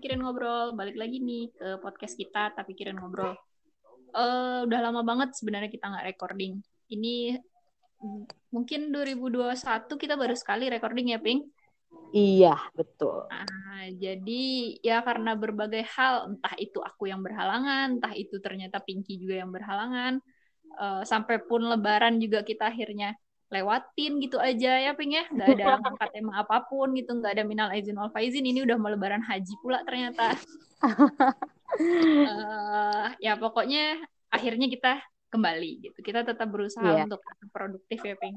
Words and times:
Kirin 0.00 0.24
Ngobrol. 0.24 0.72
Balik 0.72 0.96
lagi 0.96 1.20
nih 1.20 1.52
ke 1.52 1.68
podcast 1.78 2.16
kita, 2.16 2.56
tapi 2.56 2.72
Kirin 2.72 2.96
Ngobrol. 2.96 3.36
Uh, 4.10 4.66
udah 4.66 4.80
lama 4.90 5.06
banget 5.06 5.36
sebenarnya 5.38 5.70
kita 5.70 5.86
nggak 5.86 6.16
recording. 6.16 6.58
Ini 6.90 7.38
mungkin 8.50 8.90
2021 8.90 9.54
kita 9.86 10.16
baru 10.16 10.34
sekali 10.34 10.72
recording 10.72 11.12
ya, 11.12 11.20
Ping? 11.20 11.44
Iya, 12.10 12.58
betul. 12.74 13.30
Nah, 13.30 13.86
jadi 13.94 14.44
ya 14.82 15.04
karena 15.06 15.38
berbagai 15.38 15.86
hal, 15.94 16.34
entah 16.34 16.54
itu 16.58 16.82
aku 16.82 17.06
yang 17.06 17.22
berhalangan, 17.22 18.02
entah 18.02 18.14
itu 18.16 18.42
ternyata 18.42 18.82
Pinky 18.82 19.20
juga 19.20 19.46
yang 19.46 19.54
berhalangan, 19.54 20.18
uh, 20.80 21.02
sampai 21.06 21.38
pun 21.46 21.62
lebaran 21.62 22.18
juga 22.18 22.42
kita 22.42 22.72
akhirnya 22.72 23.14
lewatin 23.50 24.22
gitu 24.22 24.38
aja 24.38 24.78
ya 24.78 24.94
ping 24.94 25.18
ya. 25.18 25.26
Nggak 25.28 25.48
ada 25.58 25.66
angkat 25.90 26.10
tema 26.14 26.40
apa 26.40 26.62
pun 26.70 26.94
gitu 26.94 27.18
nggak 27.18 27.34
ada 27.36 27.44
minal 27.44 27.68
izin 27.74 27.98
wal 27.98 28.14
faizin. 28.14 28.46
Ini 28.46 28.64
udah 28.64 28.78
mau 28.78 28.88
lebaran 28.88 29.26
haji 29.26 29.54
pula 29.60 29.82
ternyata. 29.82 30.38
Uh, 30.80 33.10
ya 33.26 33.34
pokoknya 33.36 33.98
akhirnya 34.30 34.70
kita 34.70 35.02
kembali 35.34 35.90
gitu. 35.90 35.98
Kita 36.00 36.22
tetap 36.22 36.46
berusaha 36.48 36.86
yeah. 36.86 37.04
untuk 37.06 37.20
produktif 37.50 37.98
ya 38.02 38.14
ping. 38.16 38.34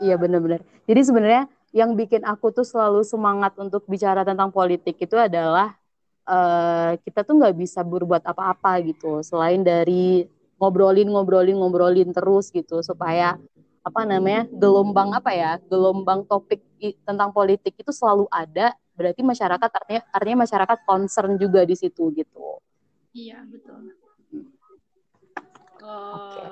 Iya 0.00 0.16
benar-benar. 0.16 0.64
Jadi 0.88 1.00
sebenarnya 1.04 1.44
yang 1.72 1.96
bikin 1.96 2.24
aku 2.24 2.52
tuh 2.52 2.64
selalu 2.64 3.04
semangat 3.04 3.56
untuk 3.56 3.84
bicara 3.88 4.24
tentang 4.24 4.52
politik 4.52 4.96
itu 4.96 5.16
adalah 5.16 5.76
uh, 6.24 6.96
kita 7.04 7.24
tuh 7.24 7.36
nggak 7.36 7.56
bisa 7.56 7.84
berbuat 7.84 8.24
apa-apa 8.24 8.80
gitu. 8.84 9.20
Selain 9.20 9.60
dari 9.60 10.24
ngobrolin 10.60 11.08
ngobrolin 11.08 11.56
ngobrolin 11.56 12.12
terus 12.12 12.52
gitu 12.52 12.84
supaya 12.84 13.40
apa 13.80 14.04
namanya 14.04 14.44
gelombang 14.52 15.16
apa 15.16 15.32
ya 15.32 15.52
gelombang 15.64 16.28
topik 16.28 16.60
tentang 17.04 17.32
politik 17.32 17.72
itu 17.80 17.92
selalu 17.92 18.28
ada 18.28 18.76
berarti 18.92 19.24
masyarakat 19.24 19.70
artinya 19.72 20.02
artinya 20.12 20.38
masyarakat 20.44 20.78
concern 20.84 21.40
juga 21.40 21.64
di 21.64 21.72
situ 21.72 22.12
gitu. 22.12 22.60
Iya 23.16 23.40
betul. 23.48 23.96
Uh, 25.80 26.12
okay. 26.12 26.48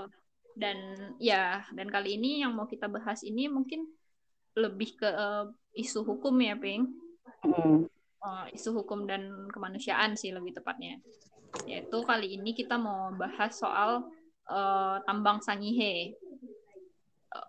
dan 0.56 0.78
ya 1.20 1.60
dan 1.76 1.92
kali 1.92 2.16
ini 2.16 2.40
yang 2.40 2.56
mau 2.56 2.64
kita 2.64 2.88
bahas 2.88 3.20
ini 3.20 3.44
mungkin 3.44 3.84
lebih 4.56 4.96
ke 4.96 5.04
uh, 5.04 5.52
isu 5.76 6.00
hukum 6.08 6.32
ya 6.40 6.56
ping. 6.56 6.88
Hmm. 7.44 7.86
uh, 8.24 8.46
isu 8.50 8.82
hukum 8.82 9.06
dan 9.06 9.52
kemanusiaan 9.52 10.16
sih 10.16 10.32
lebih 10.32 10.56
tepatnya. 10.56 10.98
Yaitu 11.68 12.00
kali 12.08 12.40
ini 12.40 12.56
kita 12.56 12.80
mau 12.80 13.12
bahas 13.14 13.52
soal 13.60 14.08
uh, 14.48 14.96
tambang 15.04 15.44
sangihe 15.44 16.16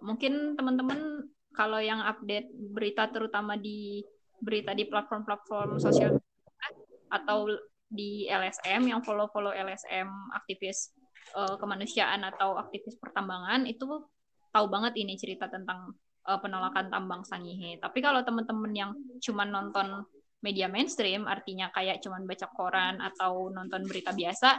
mungkin 0.03 0.59
teman-teman 0.59 1.23
kalau 1.55 1.80
yang 1.80 2.03
update 2.03 2.52
berita 2.72 3.08
terutama 3.11 3.55
di 3.55 4.03
berita 4.39 4.72
di 4.72 4.88
platform-platform 4.88 5.80
sosial 5.80 6.16
atau 7.11 7.49
di 7.89 8.30
LSM 8.30 8.85
yang 8.85 9.02
follow-follow 9.02 9.52
LSM 9.52 10.07
aktivis 10.38 10.94
uh, 11.33 11.57
kemanusiaan 11.57 12.22
atau 12.22 12.55
aktivis 12.55 12.95
pertambangan 13.02 13.66
itu 13.66 13.85
tahu 14.53 14.66
banget 14.69 14.94
ini 15.02 15.17
cerita 15.17 15.50
tentang 15.50 15.94
uh, 16.30 16.39
penolakan 16.39 16.94
tambang 16.94 17.25
Sangihe. 17.25 17.81
Tapi 17.81 18.00
kalau 18.00 18.22
teman-teman 18.22 18.72
yang 18.73 18.91
cuma 19.22 19.44
nonton 19.45 20.05
media 20.39 20.72
mainstream, 20.72 21.27
artinya 21.27 21.67
kayak 21.73 22.00
cuma 22.00 22.22
baca 22.23 22.47
koran 22.55 23.02
atau 23.03 23.52
nonton 23.52 23.83
berita 23.89 24.16
biasa, 24.16 24.55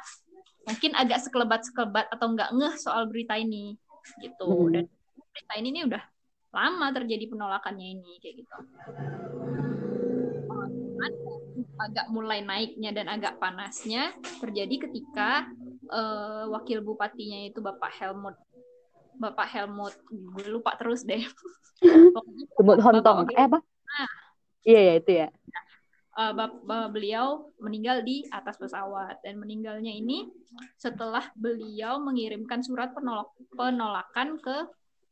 mungkin 0.68 0.92
agak 0.98 1.24
sekelebat-sekelebat 1.24 2.12
atau 2.12 2.26
nggak 2.36 2.50
ngeh 2.52 2.74
soal 2.76 3.08
berita 3.08 3.38
ini 3.38 3.78
gitu. 4.20 4.68
Hmm. 4.68 4.72
Dan 4.74 4.84
berita 5.28 5.54
ini 5.60 5.68
nih 5.76 5.84
udah 5.90 6.02
lama 6.50 6.86
terjadi 6.90 7.24
penolakannya 7.30 7.86
ini 7.98 8.12
kayak 8.18 8.34
gitu. 8.42 8.56
Agak 11.80 12.06
mulai 12.12 12.44
naiknya 12.44 12.90
dan 12.92 13.08
agak 13.08 13.40
panasnya 13.40 14.12
terjadi 14.42 14.88
ketika 14.88 15.48
uh, 15.88 16.50
wakil 16.52 16.84
bupatinya 16.84 17.48
itu 17.48 17.62
Bapak 17.62 17.92
Helmut 17.96 18.36
Bapak 19.20 19.48
Helmut 19.52 19.94
gue 20.08 20.46
lupa 20.48 20.74
terus 20.80 21.04
deh. 21.04 21.20
Helmut 22.56 22.80
Hontong. 22.80 23.28
Eh 23.36 23.44
apa? 23.44 23.60
Nah, 23.60 24.08
iya 24.64 24.80
ya 24.80 24.94
itu 24.96 25.12
ya. 25.12 25.28
Uh, 26.16 26.88
beliau 26.92 27.48
meninggal 27.62 28.04
di 28.04 28.26
atas 28.28 28.60
pesawat 28.60 29.22
dan 29.24 29.40
meninggalnya 29.40 29.88
ini 29.88 30.28
setelah 30.76 31.32
beliau 31.32 31.96
mengirimkan 32.02 32.60
surat 32.60 32.92
penolak 32.92 33.30
penolakan 33.56 34.36
ke 34.36 34.56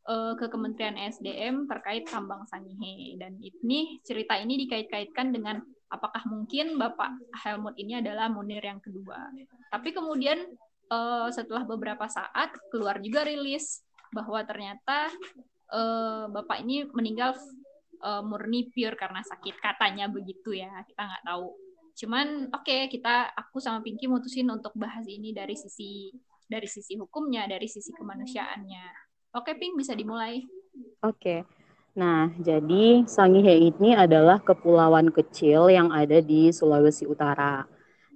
uh, 0.08 0.32
ke 0.34 0.48
Kementerian 0.48 0.96
SDM 0.96 1.68
terkait 1.68 2.08
tambang 2.08 2.48
Sangihe 2.48 3.20
dan 3.20 3.36
ini 3.38 4.00
cerita 4.02 4.34
ini 4.40 4.56
dikait-kaitkan 4.66 5.30
dengan 5.30 5.60
apakah 5.92 6.24
mungkin 6.28 6.80
Bapak 6.80 7.16
Helmut 7.44 7.76
ini 7.76 8.00
adalah 8.00 8.32
Munir 8.32 8.64
yang 8.64 8.80
kedua. 8.80 9.28
Tapi 9.68 9.92
kemudian 9.92 10.40
uh, 10.88 11.28
setelah 11.28 11.64
beberapa 11.64 12.08
saat 12.08 12.52
keluar 12.72 13.00
juga 13.00 13.24
rilis 13.24 13.84
bahwa 14.12 14.40
ternyata 14.44 15.12
uh, 15.72 16.28
Bapak 16.32 16.64
ini 16.64 16.88
meninggal 16.92 17.36
uh, 18.04 18.24
murni 18.24 18.72
pure 18.72 18.96
karena 18.96 19.20
sakit 19.24 19.60
katanya 19.60 20.08
begitu 20.08 20.56
ya 20.56 20.72
kita 20.88 21.02
nggak 21.04 21.24
tahu. 21.24 21.48
Cuman 21.98 22.26
oke 22.54 22.62
okay, 22.64 22.86
kita 22.86 23.32
aku 23.34 23.58
sama 23.58 23.82
Pinky 23.82 24.06
mutusin 24.06 24.48
untuk 24.48 24.72
bahas 24.78 25.04
ini 25.08 25.34
dari 25.34 25.58
sisi 25.58 26.12
dari 26.48 26.64
sisi 26.64 26.96
hukumnya, 26.96 27.44
dari 27.44 27.68
sisi 27.68 27.92
kemanusiaannya. 27.92 29.07
Oke, 29.36 29.52
Ping, 29.60 29.76
bisa 29.76 29.92
dimulai. 29.92 30.48
Oke. 31.04 31.44
Nah, 31.92 32.30
jadi 32.40 33.04
Sangihe 33.04 33.68
ini 33.68 33.92
adalah 33.92 34.40
kepulauan 34.40 35.10
kecil 35.12 35.68
yang 35.68 35.92
ada 35.92 36.22
di 36.22 36.48
Sulawesi 36.54 37.04
Utara. 37.04 37.66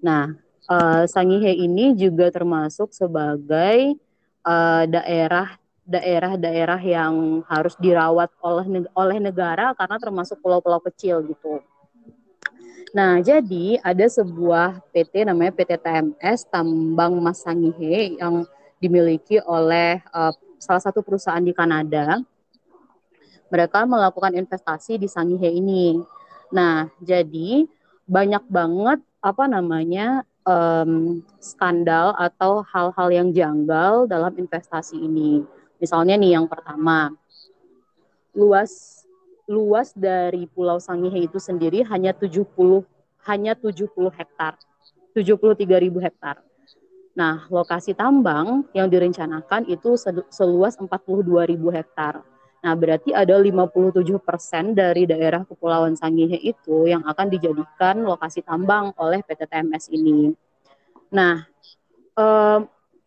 Nah, 0.00 0.32
uh, 0.70 1.04
Sangihe 1.04 1.52
ini 1.52 1.92
juga 1.92 2.30
termasuk 2.30 2.94
sebagai 2.94 3.98
uh, 4.46 4.84
daerah 4.86 5.58
daerah-daerah 5.82 6.78
yang 6.78 7.42
harus 7.50 7.74
dirawat 7.82 8.30
oleh 8.38 8.86
oleh 8.94 9.18
negara 9.18 9.74
karena 9.74 9.98
termasuk 9.98 10.38
pulau-pulau 10.38 10.78
kecil 10.78 11.26
gitu. 11.26 11.58
Nah, 12.94 13.18
jadi 13.18 13.82
ada 13.82 14.06
sebuah 14.06 14.78
PT 14.94 15.26
namanya 15.26 15.52
PT 15.58 15.80
TMS 15.80 16.46
Tambang 16.46 17.18
Mas 17.18 17.42
Sangihe 17.42 18.14
yang 18.20 18.46
dimiliki 18.78 19.42
oleh 19.42 19.98
uh, 20.14 20.30
salah 20.62 20.78
satu 20.78 21.02
perusahaan 21.02 21.42
di 21.42 21.50
Kanada. 21.50 22.22
Mereka 23.50 23.82
melakukan 23.84 24.38
investasi 24.38 24.96
di 24.96 25.10
Sangihe 25.10 25.50
ini. 25.50 25.98
Nah, 26.54 26.86
jadi 27.02 27.66
banyak 28.06 28.46
banget 28.46 29.02
apa 29.18 29.44
namanya 29.50 30.22
um, 30.46 31.20
skandal 31.42 32.14
atau 32.14 32.62
hal-hal 32.62 33.08
yang 33.10 33.28
janggal 33.34 34.06
dalam 34.06 34.32
investasi 34.38 34.96
ini. 35.02 35.42
Misalnya 35.82 36.14
nih 36.14 36.38
yang 36.38 36.46
pertama, 36.46 37.10
luas 38.32 39.02
luas 39.50 39.90
dari 39.92 40.46
Pulau 40.46 40.78
Sangihe 40.78 41.26
itu 41.26 41.42
sendiri 41.42 41.82
hanya 41.90 42.14
70 42.14 42.46
hanya 43.26 43.52
70 43.58 43.90
hektar. 44.14 44.56
73.000 45.12 45.68
hektar. 46.00 46.40
Nah, 47.12 47.44
lokasi 47.52 47.92
tambang 47.92 48.64
yang 48.72 48.88
direncanakan 48.88 49.68
itu 49.68 50.00
seluas 50.32 50.80
42.000 50.80 51.68
hektar. 51.68 52.24
Nah, 52.62 52.72
berarti 52.78 53.10
ada 53.12 53.36
57 53.36 54.22
persen 54.22 54.72
dari 54.72 55.04
daerah 55.04 55.42
Kepulauan 55.44 55.98
Sangihe 55.98 56.38
itu 56.40 56.88
yang 56.88 57.02
akan 57.04 57.26
dijadikan 57.28 58.00
lokasi 58.06 58.40
tambang 58.40 58.94
oleh 58.96 59.20
PT 59.20 59.44
TMS 59.50 59.90
ini. 59.92 60.32
Nah, 61.12 61.42
eh, 62.16 62.58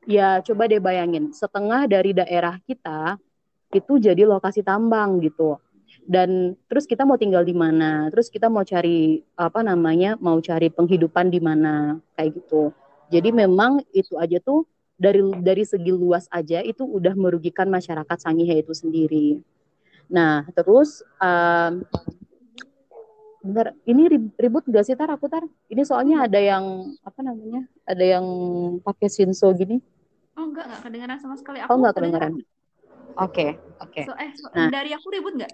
ya 0.05 0.43
coba 0.45 0.69
deh 0.69 0.83
bayangin, 0.83 1.33
setengah 1.33 1.89
dari 1.89 2.13
daerah 2.13 2.61
kita 2.61 3.17
itu 3.73 3.97
jadi 3.97 4.27
lokasi 4.27 4.61
tambang 4.61 5.17
gitu. 5.23 5.57
Dan 6.05 6.53
terus 6.69 6.85
kita 6.85 7.01
mau 7.01 7.17
tinggal 7.17 7.41
di 7.41 7.55
mana? 7.55 8.13
Terus 8.13 8.29
kita 8.29 8.45
mau 8.51 8.61
cari 8.61 9.25
apa 9.33 9.65
namanya? 9.65 10.13
Mau 10.21 10.37
cari 10.37 10.69
penghidupan 10.69 11.33
di 11.33 11.41
mana? 11.41 11.97
Kayak 12.13 12.43
gitu. 12.43 12.75
Jadi 13.09 13.29
memang 13.29 13.81
itu 13.93 14.17
aja 14.17 14.41
tuh 14.41 14.65
dari 14.95 15.21
dari 15.43 15.63
segi 15.67 15.91
luas 15.91 16.25
aja 16.31 16.63
itu 16.63 16.87
udah 16.87 17.13
merugikan 17.13 17.67
masyarakat 17.67 18.17
Sangihe 18.17 18.63
itu 18.63 18.71
sendiri. 18.71 19.43
Nah, 20.07 20.45
terus 20.55 21.03
um, 21.19 21.83
bener 23.45 23.77
ini 23.85 24.09
ribut 24.41 24.65
gak 24.65 24.85
sih 24.89 24.97
tar 24.97 25.11
aku 25.13 25.29
tar? 25.29 25.45
Ini 25.69 25.81
soalnya 25.85 26.25
ada 26.25 26.39
yang 26.41 26.95
apa 27.05 27.19
namanya? 27.21 27.67
Ada 27.85 28.17
yang 28.17 28.25
pakai 28.81 29.07
sinso 29.11 29.51
gini. 29.53 29.77
Oh 30.35 30.49
enggak, 30.49 30.65
enggak 30.67 30.81
kedengeran 30.83 31.17
sama 31.21 31.35
sekali. 31.37 31.61
Aku 31.61 31.69
oh 31.69 31.77
enggak 31.77 31.95
kedengeran. 31.99 32.33
Oke, 32.35 32.43
okay, 33.15 33.49
oke. 33.79 33.91
Okay. 33.95 34.03
So, 34.03 34.11
eh, 34.19 34.31
so, 34.35 34.51
nah. 34.51 34.67
dari 34.67 34.91
aku 34.91 35.07
ribut 35.07 35.39
nggak? 35.39 35.53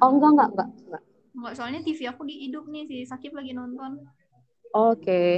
Oh 0.00 0.08
enggak, 0.08 0.30
enggak, 0.32 0.48
enggak, 0.56 0.68
enggak. 0.88 1.02
Enggak, 1.36 1.52
soalnya 1.54 1.80
TV 1.84 2.00
aku 2.08 2.22
dihidup 2.24 2.64
nih 2.64 2.84
si 2.88 2.96
Sakib 3.04 3.36
lagi 3.36 3.52
nonton. 3.52 4.08
Oke. 4.72 4.96
Okay. 5.04 5.30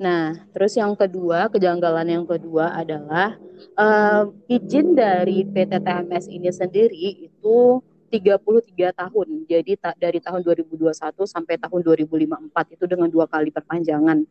Nah, 0.00 0.32
terus 0.56 0.72
yang 0.80 0.96
kedua, 0.96 1.52
kejanggalan 1.52 2.08
yang 2.08 2.24
kedua 2.24 2.72
adalah 2.72 3.36
uh, 3.76 4.32
izin 4.48 4.96
dari 4.96 5.44
PT 5.44 5.76
TMS 5.76 6.24
ini 6.32 6.48
sendiri 6.48 7.28
itu 7.28 7.84
33 8.08 8.96
tahun. 8.96 9.28
Jadi 9.44 9.76
ta 9.76 9.92
dari 10.00 10.16
tahun 10.24 10.40
2021 10.40 10.96
sampai 11.28 11.60
tahun 11.60 11.80
2054 11.84 12.74
itu 12.80 12.84
dengan 12.88 13.12
dua 13.12 13.28
kali 13.28 13.52
perpanjangan. 13.52 14.24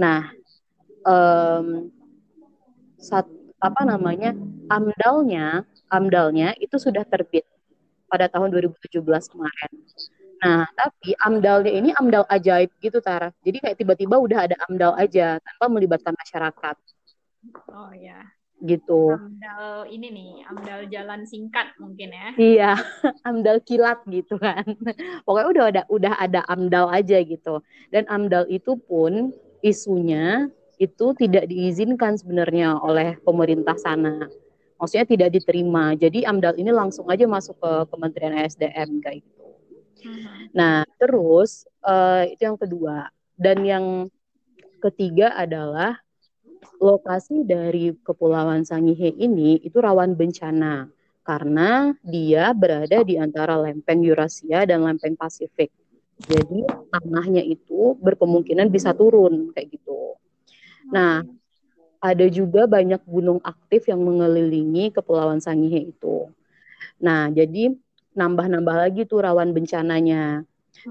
Nah, 0.00 0.32
um, 1.04 1.92
sat, 2.96 3.28
apa 3.60 3.84
namanya? 3.84 4.32
AMDALnya, 4.72 5.68
AMDALnya 5.92 6.56
itu 6.64 6.80
sudah 6.80 7.04
terbit 7.04 7.44
pada 8.08 8.24
tahun 8.32 8.48
2017 8.56 9.04
kemarin. 9.04 9.72
Nah, 10.38 10.70
tapi 10.70 11.18
AMDALnya 11.18 11.72
ini 11.74 11.90
AMDAL 11.98 12.24
ajaib 12.30 12.70
gitu, 12.78 13.02
Tara. 13.02 13.34
Jadi 13.42 13.58
kayak 13.58 13.76
tiba-tiba 13.78 14.16
udah 14.22 14.46
ada 14.46 14.56
AMDAL 14.66 14.94
aja 14.94 15.42
tanpa 15.42 15.66
melibatkan 15.66 16.14
masyarakat. 16.14 16.76
Oh 17.74 17.90
ya 17.94 18.22
gitu. 18.62 19.14
Amdal 19.14 19.86
ini 19.90 20.08
nih, 20.10 20.30
amdal 20.50 20.80
jalan 20.90 21.22
singkat 21.22 21.74
mungkin 21.78 22.10
ya. 22.10 22.28
Iya, 22.34 22.72
amdal 23.28 23.62
kilat 23.62 24.02
gitu 24.10 24.38
kan. 24.38 24.66
Pokoknya 25.26 25.48
udah 25.48 25.64
ada 25.70 25.82
udah 25.90 26.14
ada 26.18 26.40
amdal 26.50 26.90
aja 26.90 27.18
gitu. 27.22 27.62
Dan 27.94 28.06
amdal 28.10 28.46
itu 28.50 28.74
pun 28.78 29.30
isunya 29.62 30.50
itu 30.78 31.10
tidak 31.18 31.50
diizinkan 31.50 32.14
sebenarnya 32.18 32.78
oleh 32.78 33.18
pemerintah 33.22 33.74
sana. 33.78 34.26
Maksudnya 34.78 35.06
tidak 35.06 35.30
diterima. 35.34 35.94
Jadi 35.98 36.22
amdal 36.22 36.54
ini 36.54 36.70
langsung 36.70 37.10
aja 37.10 37.26
masuk 37.26 37.58
ke 37.58 37.72
Kementerian 37.90 38.34
SDM 38.46 39.02
kayak 39.02 39.26
gitu. 39.26 39.47
Nah, 40.54 40.84
terus 40.96 41.66
uh, 41.84 42.24
itu 42.26 42.42
yang 42.44 42.58
kedua. 42.58 43.10
Dan 43.38 43.62
yang 43.62 43.86
ketiga 44.82 45.34
adalah 45.34 45.98
lokasi 46.78 47.42
dari 47.46 47.94
Kepulauan 48.02 48.62
Sangihe 48.66 49.14
ini 49.14 49.58
itu 49.62 49.78
rawan 49.78 50.14
bencana 50.14 50.90
karena 51.26 51.92
dia 52.00 52.50
berada 52.56 53.04
di 53.04 53.20
antara 53.20 53.58
lempeng 53.58 54.00
Eurasia 54.00 54.64
dan 54.64 54.82
lempeng 54.86 55.14
Pasifik. 55.18 55.70
Jadi 56.18 56.66
tanahnya 56.90 57.44
itu 57.46 57.94
berkemungkinan 58.00 58.72
bisa 58.74 58.90
turun 58.90 59.54
kayak 59.54 59.78
gitu. 59.78 60.18
Nah, 60.90 61.22
ada 61.98 62.26
juga 62.30 62.66
banyak 62.66 63.02
gunung 63.06 63.38
aktif 63.42 63.86
yang 63.86 64.02
mengelilingi 64.02 64.90
Kepulauan 64.94 65.38
Sangihe 65.38 65.94
itu. 65.94 66.30
Nah, 66.98 67.30
jadi 67.30 67.74
nambah-nambah 68.18 68.76
lagi 68.76 69.06
tuh 69.06 69.22
rawan 69.22 69.54
bencananya. 69.54 70.42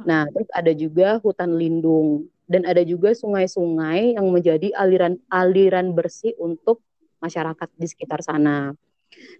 Nah, 0.07 0.24
terus 0.31 0.50
ada 0.56 0.71
juga 0.71 1.19
hutan 1.19 1.59
lindung 1.59 2.31
dan 2.47 2.63
ada 2.63 2.81
juga 2.88 3.12
sungai-sungai 3.12 4.15
yang 4.15 4.27
menjadi 4.31 4.71
aliran-aliran 4.75 5.91
bersih 5.91 6.31
untuk 6.39 6.79
masyarakat 7.19 7.68
di 7.75 7.88
sekitar 7.88 8.24
sana. 8.24 8.71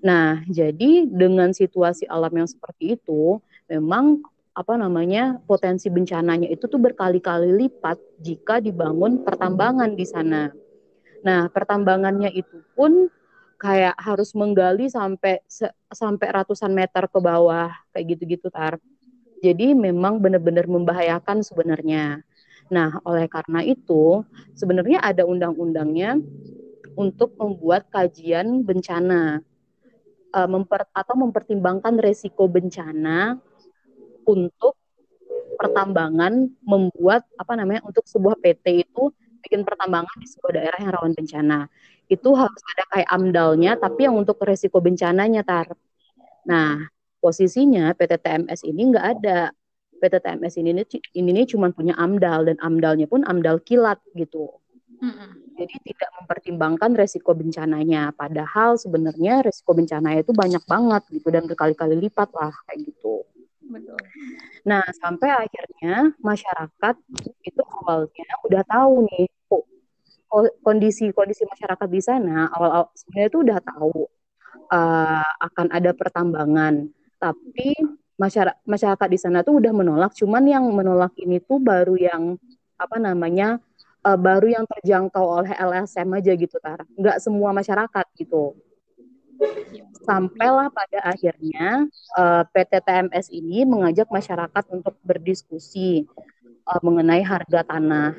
Nah, 0.04 0.44
jadi 0.48 1.08
dengan 1.08 1.52
situasi 1.56 2.08
alam 2.08 2.32
yang 2.32 2.50
seperti 2.50 3.00
itu, 3.00 3.40
memang 3.72 4.24
apa 4.58 4.74
namanya 4.74 5.38
potensi 5.46 5.86
bencananya 5.88 6.50
itu 6.50 6.66
tuh 6.66 6.82
berkali-kali 6.82 7.54
lipat 7.54 8.02
jika 8.26 8.58
dibangun 8.58 9.22
pertambangan 9.22 9.94
di 9.94 10.06
sana. 10.08 10.50
Nah, 11.22 11.46
pertambangannya 11.54 12.34
itu 12.34 12.66
pun 12.74 13.10
kayak 13.58 13.98
harus 13.98 14.32
menggali 14.38 14.86
sampai 14.88 15.42
sampai 15.90 16.28
ratusan 16.30 16.72
meter 16.72 17.10
ke 17.10 17.20
bawah 17.20 17.74
kayak 17.92 18.18
gitu-gitu 18.18 18.48
tar. 18.54 18.78
Jadi 19.42 19.74
memang 19.78 20.18
benar-benar 20.18 20.66
membahayakan 20.66 21.46
sebenarnya. 21.46 22.22
Nah, 22.74 23.00
oleh 23.06 23.30
karena 23.30 23.62
itu, 23.62 24.26
sebenarnya 24.58 25.02
ada 25.02 25.24
undang-undangnya 25.24 26.18
untuk 26.98 27.34
membuat 27.38 27.86
kajian 27.94 28.66
bencana 28.66 29.40
uh, 30.34 30.50
memper, 30.50 30.90
atau 30.92 31.16
mempertimbangkan 31.16 31.96
resiko 32.02 32.50
bencana 32.50 33.38
untuk 34.26 34.76
pertambangan 35.58 36.50
membuat 36.62 37.26
apa 37.40 37.54
namanya 37.58 37.82
untuk 37.86 38.06
sebuah 38.06 38.38
PT 38.38 38.86
itu 38.86 39.10
bikin 39.42 39.62
pertambangan 39.64 40.16
di 40.18 40.28
sebuah 40.28 40.52
daerah 40.58 40.80
yang 40.82 40.92
rawan 40.94 41.14
bencana. 41.14 41.60
Itu 42.08 42.34
harus 42.34 42.62
ada 42.76 42.84
kayak 42.94 43.10
amdalnya 43.12 43.72
tapi 43.78 44.08
yang 44.08 44.16
untuk 44.16 44.40
resiko 44.44 44.80
bencananya 44.80 45.44
tar. 45.44 45.72
Nah, 46.48 46.88
posisinya 47.20 47.92
PT 47.98 48.24
TMS 48.24 48.62
ini 48.64 48.82
nggak 48.94 49.06
ada 49.20 49.52
PT 49.98 50.16
TMS 50.22 50.54
ini 50.62 50.70
ini, 50.72 50.84
ini 51.18 51.42
cuma 51.50 51.74
punya 51.74 51.98
AMDAL 51.98 52.48
dan 52.54 52.58
AMDALnya 52.62 53.10
pun 53.10 53.26
AMDAL 53.26 53.66
kilat 53.66 54.00
gitu. 54.14 54.54
Mm-hmm. 54.98 55.30
Jadi 55.58 55.76
tidak 55.94 56.10
mempertimbangkan 56.22 56.92
resiko 56.98 57.34
bencananya. 57.34 58.14
Padahal 58.14 58.78
sebenarnya 58.78 59.46
resiko 59.46 59.74
bencananya 59.74 60.22
itu 60.26 60.34
banyak 60.34 60.64
banget 60.66 61.04
gitu 61.14 61.28
dan 61.30 61.46
berkali-kali 61.46 61.98
lipat 61.98 62.30
lah 62.34 62.54
kayak 62.70 62.94
gitu. 62.94 63.26
Betul. 63.68 64.00
Nah 64.64 64.84
sampai 64.96 65.30
akhirnya 65.32 66.16
masyarakat 66.24 66.96
itu 67.44 67.62
awalnya 67.84 68.28
udah 68.48 68.64
tahu 68.64 68.94
nih 69.08 69.28
kondisi 70.64 71.12
kondisi 71.16 71.48
masyarakat 71.48 71.88
di 71.88 72.02
sana 72.04 72.52
awal-awal 72.52 72.92
sebenarnya 72.96 73.30
itu 73.32 73.40
udah 73.48 73.60
tahu 73.64 74.08
uh, 74.72 75.32
akan 75.44 75.68
ada 75.72 75.92
pertambangan. 75.92 76.88
Tapi 77.18 77.76
masyarakat 78.18 78.58
masyarakat 78.66 79.08
di 79.14 79.20
sana 79.22 79.46
tuh 79.46 79.62
udah 79.62 79.74
menolak 79.74 80.12
cuman 80.18 80.44
yang 80.50 80.66
menolak 80.74 81.14
ini 81.22 81.38
tuh 81.38 81.62
baru 81.62 81.94
yang 81.96 82.24
apa 82.78 82.98
namanya 82.98 83.62
uh, 84.02 84.18
baru 84.18 84.58
yang 84.58 84.66
terjangkau 84.66 85.22
oleh 85.22 85.54
LSM 85.54 86.10
aja 86.18 86.32
gitu 86.34 86.58
Tara 86.58 86.84
nggak 86.98 87.18
semua 87.22 87.54
masyarakat 87.54 88.06
gitu 88.18 88.58
sampailah 90.08 90.72
pada 90.72 91.00
akhirnya 91.04 91.88
uh, 92.16 92.42
eh, 92.42 92.44
PT 92.54 92.74
TMS 92.84 93.28
ini 93.34 93.68
mengajak 93.68 94.08
masyarakat 94.08 94.64
untuk 94.72 94.96
berdiskusi 95.04 96.08
uh, 96.64 96.82
mengenai 96.82 97.22
harga 97.22 97.64
tanah 97.68 98.16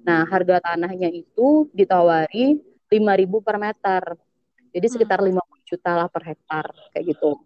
nah 0.00 0.24
harga 0.24 0.64
tanahnya 0.64 1.12
itu 1.12 1.68
ditawari 1.76 2.56
5.000 2.88 3.46
per 3.46 3.56
meter 3.60 4.02
jadi 4.72 4.86
sekitar 4.88 5.20
50 5.20 5.36
hmm. 5.36 5.44
juta 5.68 5.92
lah 5.92 6.08
per 6.08 6.22
hektar 6.24 6.66
kayak 6.94 7.14
gitu 7.14 7.36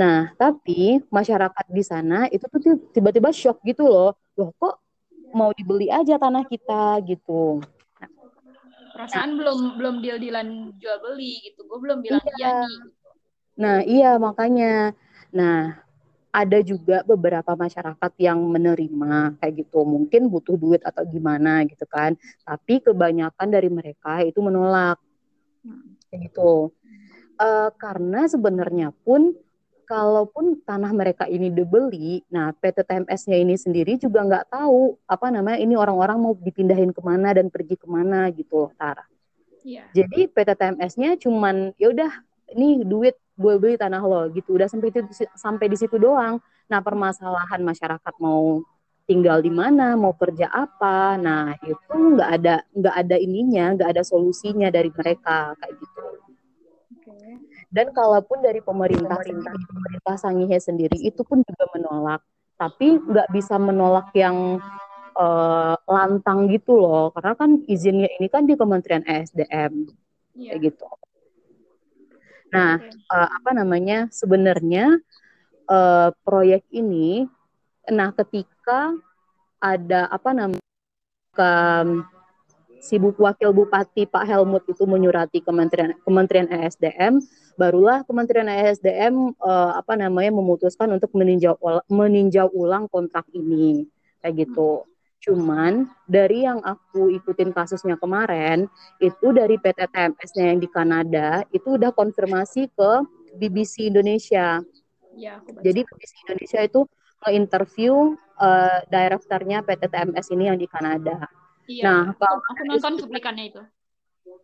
Nah, 0.00 0.32
tapi 0.40 1.04
masyarakat 1.12 1.66
di 1.68 1.84
sana 1.84 2.24
itu 2.32 2.48
tuh 2.48 2.88
tiba-tiba 2.88 3.28
shock 3.36 3.60
gitu 3.68 3.84
loh. 3.84 4.16
Loh 4.32 4.48
kok 4.56 4.80
mau 5.36 5.52
dibeli 5.52 5.92
aja 5.92 6.16
tanah 6.16 6.48
kita 6.48 7.04
gitu. 7.04 7.60
Perasaan 9.00 9.32
nah, 9.32 9.36
belum 9.40 9.58
belum 9.80 9.94
deal-dealan 10.04 10.48
jual 10.76 10.98
beli 11.00 11.40
gitu. 11.48 11.64
Gue 11.64 11.78
belum 11.80 12.04
bilang 12.04 12.20
iya, 12.20 12.36
iya 12.36 12.50
nih. 12.52 12.76
Nah, 13.56 13.76
iya 13.80 14.10
makanya. 14.20 14.92
Nah, 15.32 15.80
ada 16.30 16.58
juga 16.60 17.00
beberapa 17.08 17.56
masyarakat 17.56 18.12
yang 18.20 18.36
menerima 18.44 19.40
kayak 19.40 19.64
gitu. 19.64 19.88
Mungkin 19.88 20.28
butuh 20.28 20.60
duit 20.60 20.84
atau 20.84 21.00
gimana 21.08 21.64
gitu 21.64 21.88
kan. 21.88 22.12
Tapi 22.44 22.84
kebanyakan 22.84 23.48
dari 23.48 23.72
mereka 23.72 24.20
itu 24.20 24.36
menolak. 24.44 25.00
Hmm. 25.64 25.96
Kayak 26.12 26.20
gitu. 26.28 26.68
Uh, 27.40 27.72
karena 27.80 28.28
sebenarnya 28.28 28.92
pun 29.00 29.32
kalaupun 29.90 30.62
tanah 30.62 30.94
mereka 30.94 31.26
ini 31.26 31.50
dibeli, 31.50 32.22
nah 32.30 32.54
PT 32.54 32.86
TMS-nya 32.86 33.42
ini 33.42 33.58
sendiri 33.58 33.98
juga 33.98 34.22
nggak 34.22 34.54
tahu 34.54 34.94
apa 35.10 35.34
namanya 35.34 35.58
ini 35.58 35.74
orang-orang 35.74 36.14
mau 36.22 36.32
dipindahin 36.38 36.94
ke 36.94 37.02
mana 37.02 37.34
dan 37.34 37.50
pergi 37.50 37.74
ke 37.74 37.90
mana 37.90 38.30
gitu 38.30 38.66
loh 38.66 38.72
Tara. 38.78 39.02
Yeah. 39.66 39.90
Jadi 39.90 40.30
PT 40.30 40.54
TMS-nya 40.54 41.18
cuman 41.18 41.74
ya 41.74 41.90
udah 41.90 42.12
ini 42.54 42.86
duit 42.86 43.18
gue 43.34 43.54
beli 43.58 43.74
tanah 43.74 43.98
lo 43.98 44.30
gitu 44.30 44.54
udah 44.54 44.70
sampai 44.70 44.94
itu 44.94 45.02
sampai 45.34 45.66
di 45.66 45.74
situ 45.74 45.98
doang. 45.98 46.38
Nah 46.70 46.78
permasalahan 46.78 47.58
masyarakat 47.58 48.14
mau 48.22 48.62
tinggal 49.10 49.42
di 49.42 49.50
mana, 49.50 49.98
mau 49.98 50.14
kerja 50.14 50.46
apa, 50.54 51.18
nah 51.18 51.58
itu 51.66 52.14
nggak 52.14 52.30
ada 52.30 52.62
nggak 52.70 52.94
ada 52.94 53.16
ininya, 53.18 53.74
nggak 53.74 53.90
ada 53.98 54.02
solusinya 54.06 54.70
dari 54.70 54.94
mereka 54.94 55.58
kayak 55.58 55.74
gitu. 55.82 56.29
Dan 57.70 57.94
kalaupun 57.94 58.42
dari 58.42 58.58
pemerintah, 58.58 59.22
pemerintah, 59.22 59.54
pemerintah 59.54 60.14
Sangihe 60.18 60.58
sendiri 60.58 60.98
itu 60.98 61.22
pun 61.22 61.38
juga 61.46 61.70
menolak, 61.70 62.20
tapi 62.58 62.98
nggak 62.98 63.30
bisa 63.30 63.62
menolak 63.62 64.10
yang 64.10 64.58
uh, 65.14 65.78
lantang 65.86 66.50
gitu 66.50 66.74
loh, 66.82 67.14
karena 67.14 67.32
kan 67.38 67.50
izinnya 67.70 68.10
ini 68.18 68.26
kan 68.26 68.42
di 68.42 68.58
Kementerian 68.58 69.06
ESDM, 69.06 69.86
yeah. 70.34 70.58
kayak 70.58 70.74
gitu. 70.74 70.86
Nah, 72.50 72.82
okay. 72.82 72.90
uh, 73.06 73.22
eh, 73.22 73.28
apa 73.38 73.50
namanya? 73.54 73.98
Sebenarnya 74.10 74.98
uh, 75.70 76.10
proyek 76.26 76.66
ini, 76.74 77.30
nah 77.86 78.10
ketika 78.10 78.98
ada 79.62 80.10
apa 80.10 80.30
namanya? 80.34 80.68
Ke, 81.30 81.50
si 82.80 82.96
wakil 82.98 83.52
bupati 83.52 84.08
Pak 84.08 84.24
Helmut 84.24 84.64
itu 84.66 84.88
menyurati 84.88 85.44
Kementerian 85.44 85.94
Kementerian 86.02 86.48
ESDM, 86.48 87.20
barulah 87.60 88.02
Kementerian 88.08 88.48
ESDM 88.48 89.36
uh, 89.38 89.48
eh, 89.48 89.72
apa 89.78 89.94
namanya 89.94 90.32
memutuskan 90.34 90.88
untuk 90.96 91.12
meninjau 91.12 91.60
meninjau 91.92 92.48
ulang 92.56 92.88
kontrak 92.88 93.28
ini 93.36 93.84
kayak 94.24 94.48
gitu. 94.48 94.88
Cuman 95.20 95.84
dari 96.08 96.48
yang 96.48 96.64
aku 96.64 97.12
ikutin 97.12 97.52
kasusnya 97.52 98.00
kemarin 98.00 98.64
itu 99.04 99.36
dari 99.36 99.60
PT 99.60 99.92
TMS-nya 99.92 100.44
yang 100.56 100.58
di 100.64 100.68
Kanada 100.72 101.44
itu 101.52 101.76
udah 101.76 101.92
konfirmasi 101.92 102.72
ke 102.72 102.90
BBC 103.36 103.92
Indonesia 103.92 104.64
Ya, 105.20 105.42
aku 105.42 105.52
baca. 105.56 105.64
Jadi 105.66 105.80
Komisi 105.86 106.14
Indonesia 106.26 106.60
itu 106.62 106.80
nge-interview 107.20 107.94
uh, 108.38 108.78
direkturnya 108.88 109.60
PT 109.66 109.82
TMS 109.90 110.26
ini 110.32 110.44
yang 110.48 110.58
di 110.58 110.64
Kanada. 110.70 111.26
Iya, 111.66 111.82
nah. 111.84 112.04
Kalau 112.16 112.38
aku 112.40 112.62
nonton 112.68 112.92
cuplikannya 113.04 113.44
itu. 113.52 113.62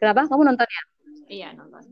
Kenapa? 0.01 0.29
Kamu 0.29 0.43
nonton 0.45 0.69
ya? 0.69 0.83
Iya, 1.27 1.49
nonton. 1.57 1.83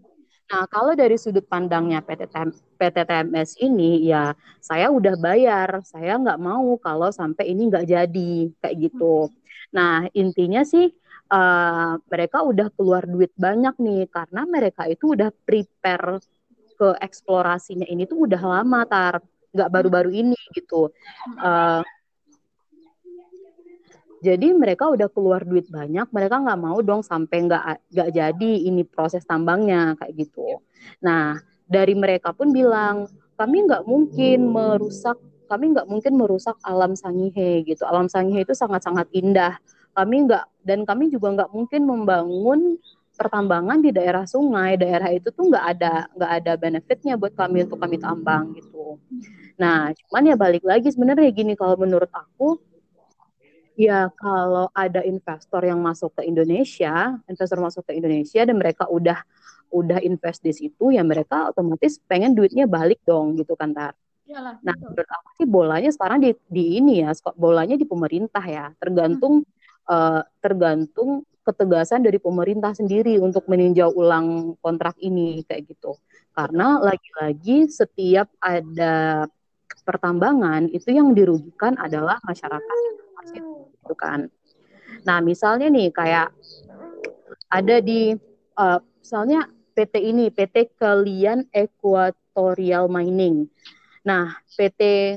Nah, 0.45 0.69
kalau 0.69 0.93
dari 0.93 1.17
sudut 1.17 1.49
pandangnya 1.49 2.05
PT, 2.05 2.29
TM, 2.29 2.51
PT 2.77 2.97
TMS 3.09 3.51
ini, 3.65 4.05
ya 4.05 4.37
saya 4.61 4.93
udah 4.93 5.17
bayar, 5.17 5.81
saya 5.89 6.21
nggak 6.21 6.37
mau 6.37 6.77
kalau 6.77 7.09
sampai 7.09 7.49
ini 7.49 7.73
nggak 7.73 7.89
jadi, 7.89 8.53
kayak 8.61 8.77
gitu. 8.77 9.33
Nah, 9.73 10.05
intinya 10.13 10.61
sih 10.63 10.93
uh, 11.33 11.97
mereka 12.07 12.45
udah 12.45 12.69
keluar 12.77 13.09
duit 13.09 13.33
banyak 13.41 13.75
nih, 13.81 14.05
karena 14.13 14.45
mereka 14.45 14.85
itu 14.85 15.17
udah 15.17 15.33
prepare 15.33 16.21
ke 16.75 16.89
eksplorasinya 17.01 17.87
ini 17.87 18.05
tuh 18.05 18.27
udah 18.27 18.43
lama 18.43 18.83
tar 18.85 19.23
nggak 19.55 19.71
baru-baru 19.71 20.11
ini 20.11 20.39
gitu 20.51 20.91
uh, 21.39 21.81
jadi 24.25 24.57
mereka 24.57 24.89
udah 24.89 25.13
keluar 25.13 25.45
duit 25.45 25.69
banyak 25.69 26.09
mereka 26.09 26.41
nggak 26.41 26.61
mau 26.61 26.81
dong 26.81 27.05
sampai 27.05 27.45
nggak 27.45 27.65
nggak 27.93 28.11
jadi 28.17 28.53
ini 28.73 28.81
proses 28.89 29.21
tambangnya 29.29 29.93
kayak 30.01 30.25
gitu. 30.25 30.65
Nah 31.05 31.37
dari 31.69 31.93
mereka 31.93 32.33
pun 32.33 32.49
bilang 32.49 33.05
kami 33.37 33.69
nggak 33.69 33.85
mungkin 33.85 34.49
merusak 34.49 35.21
kami 35.45 35.77
nggak 35.77 35.87
mungkin 35.87 36.17
merusak 36.17 36.57
alam 36.65 36.97
Sangihe 36.97 37.69
gitu. 37.69 37.85
Alam 37.85 38.09
Sangihe 38.09 38.49
itu 38.49 38.57
sangat-sangat 38.57 39.13
indah. 39.13 39.61
Kami 39.93 40.25
nggak 40.27 40.65
dan 40.65 40.89
kami 40.89 41.13
juga 41.13 41.37
nggak 41.37 41.51
mungkin 41.53 41.83
membangun 41.85 42.61
pertambangan 43.15 43.79
di 43.85 43.93
daerah 43.93 44.25
sungai. 44.25 44.81
Daerah 44.81 45.13
itu 45.13 45.29
tuh 45.31 45.53
nggak 45.53 45.65
ada 45.77 46.09
nggak 46.17 46.33
ada 46.41 46.53
benefitnya 46.57 47.15
buat 47.21 47.37
kami 47.37 47.69
untuk 47.69 47.77
kami 47.77 48.01
tambang 48.01 48.57
gitu. 48.57 48.97
Nah 49.61 49.93
cuman 49.93 50.33
ya 50.33 50.37
balik 50.41 50.65
lagi 50.65 50.89
sebenarnya 50.91 51.29
gini 51.31 51.53
kalau 51.55 51.77
menurut 51.77 52.11
aku 52.11 52.59
ya 53.75 54.11
kalau 54.15 54.71
ada 54.71 55.03
investor 55.03 55.63
yang 55.67 55.83
masuk 55.83 56.15
ke 56.15 56.23
Indonesia 56.27 57.19
investor 57.27 57.59
masuk 57.59 57.83
ke 57.87 57.99
Indonesia 57.99 58.43
dan 58.47 58.57
mereka 58.59 58.87
udah 58.87 59.19
udah 59.75 59.99
invest 60.07 60.47
di 60.47 60.55
situ 60.55 60.95
ya 60.95 61.03
mereka 61.03 61.51
otomatis 61.51 61.99
pengen 62.07 62.39
duitnya 62.39 62.71
balik 62.71 63.03
dong 63.03 63.35
gitu 63.35 63.59
kan 63.59 63.75
tar. 63.75 63.95
Yalah, 64.25 64.57
nah 64.65 64.73
menurut 64.73 65.05
aku 65.05 65.29
sih 65.37 65.49
bolanya 65.51 65.91
sekarang 65.93 66.23
di 66.23 66.31
di 66.49 66.81
ini 66.81 67.05
ya 67.05 67.13
bolanya 67.37 67.77
di 67.77 67.85
pemerintah 67.85 68.41
ya. 68.41 68.73
Tergantung 68.81 69.45
hmm. 69.45 69.91
uh, 69.91 70.23
tergantung 70.41 71.27
ketegasan 71.45 72.01
dari 72.01 72.17
pemerintah 72.17 72.73
sendiri 72.73 73.21
untuk 73.21 73.45
meninjau 73.51 73.93
ulang 73.93 74.57
kontrak 74.65 74.97
ini 75.03 75.45
kayak 75.45 75.69
gitu. 75.69 75.93
Karena 76.33 76.81
lagi-lagi 76.81 77.69
setiap 77.69 78.33
ada 78.41 79.29
pertambangan 79.85 80.73
itu 80.73 80.89
yang 80.89 81.13
dirugikan 81.13 81.77
adalah 81.77 82.17
masyarakat 82.25 82.77
itu 83.33 83.95
kan. 83.97 84.29
Nah, 85.05 85.19
misalnya 85.25 85.73
nih 85.73 85.89
kayak 85.91 86.33
ada 87.49 87.77
di 87.81 88.15
uh, 88.59 88.81
misalnya 89.01 89.49
PT 89.75 89.95
ini 90.01 90.31
PT 90.31 90.79
Kalian 90.79 91.51
Equatorial 91.51 92.87
Mining. 92.87 93.51
Nah, 94.07 94.39
PT 94.55 95.17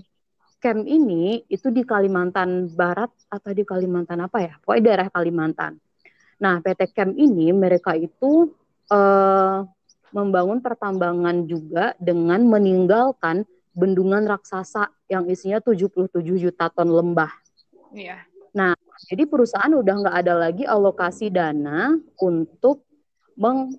Kem 0.57 0.89
ini 0.89 1.45
itu 1.53 1.69
di 1.69 1.85
Kalimantan 1.85 2.73
Barat 2.73 3.13
atau 3.29 3.51
di 3.53 3.61
Kalimantan 3.61 4.25
apa 4.25 4.41
ya? 4.41 4.53
Pokoknya 4.57 4.83
daerah 4.89 5.07
Kalimantan. 5.13 5.77
Nah, 6.41 6.57
PT 6.65 6.97
Kem 6.97 7.13
ini 7.13 7.53
mereka 7.53 7.93
itu 7.93 8.57
uh, 8.89 9.61
membangun 10.09 10.59
pertambangan 10.63 11.45
juga 11.45 11.93
dengan 12.01 12.41
meninggalkan 12.49 13.45
bendungan 13.77 14.25
raksasa 14.25 14.89
yang 15.05 15.29
isinya 15.29 15.61
77 15.61 16.17
juta 16.25 16.73
ton 16.73 16.89
lembah. 16.89 17.29
Iya. 17.93 18.23
Nah, 18.55 18.73
jadi 19.07 19.29
perusahaan 19.29 19.69
udah 19.69 19.93
nggak 20.03 20.17
ada 20.25 20.33
lagi 20.33 20.63
alokasi 20.65 21.29
dana 21.29 21.93
untuk 22.17 22.83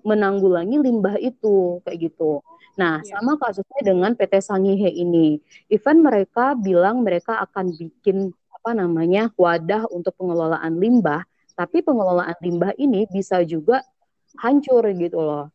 menanggulangi 0.05 0.79
limbah 0.79 1.19
itu 1.19 1.83
kayak 1.83 2.11
gitu. 2.11 2.39
Nah, 2.79 3.03
ya. 3.03 3.19
sama 3.19 3.35
kasusnya 3.35 3.81
dengan 3.83 4.15
PT 4.15 4.39
Sangihe 4.39 4.87
ini. 4.87 5.43
Event 5.67 5.99
mereka 5.99 6.55
bilang 6.55 7.03
mereka 7.03 7.43
akan 7.43 7.75
bikin 7.75 8.31
apa 8.55 8.71
namanya 8.71 9.31
wadah 9.35 9.87
untuk 9.91 10.15
pengelolaan 10.19 10.79
limbah 10.79 11.23
tapi 11.59 11.83
pengelolaan 11.83 12.39
limbah 12.39 12.71
ini 12.79 13.03
bisa 13.11 13.43
juga 13.43 13.83
hancur 14.39 14.87
gitu 14.95 15.19
loh. 15.19 15.51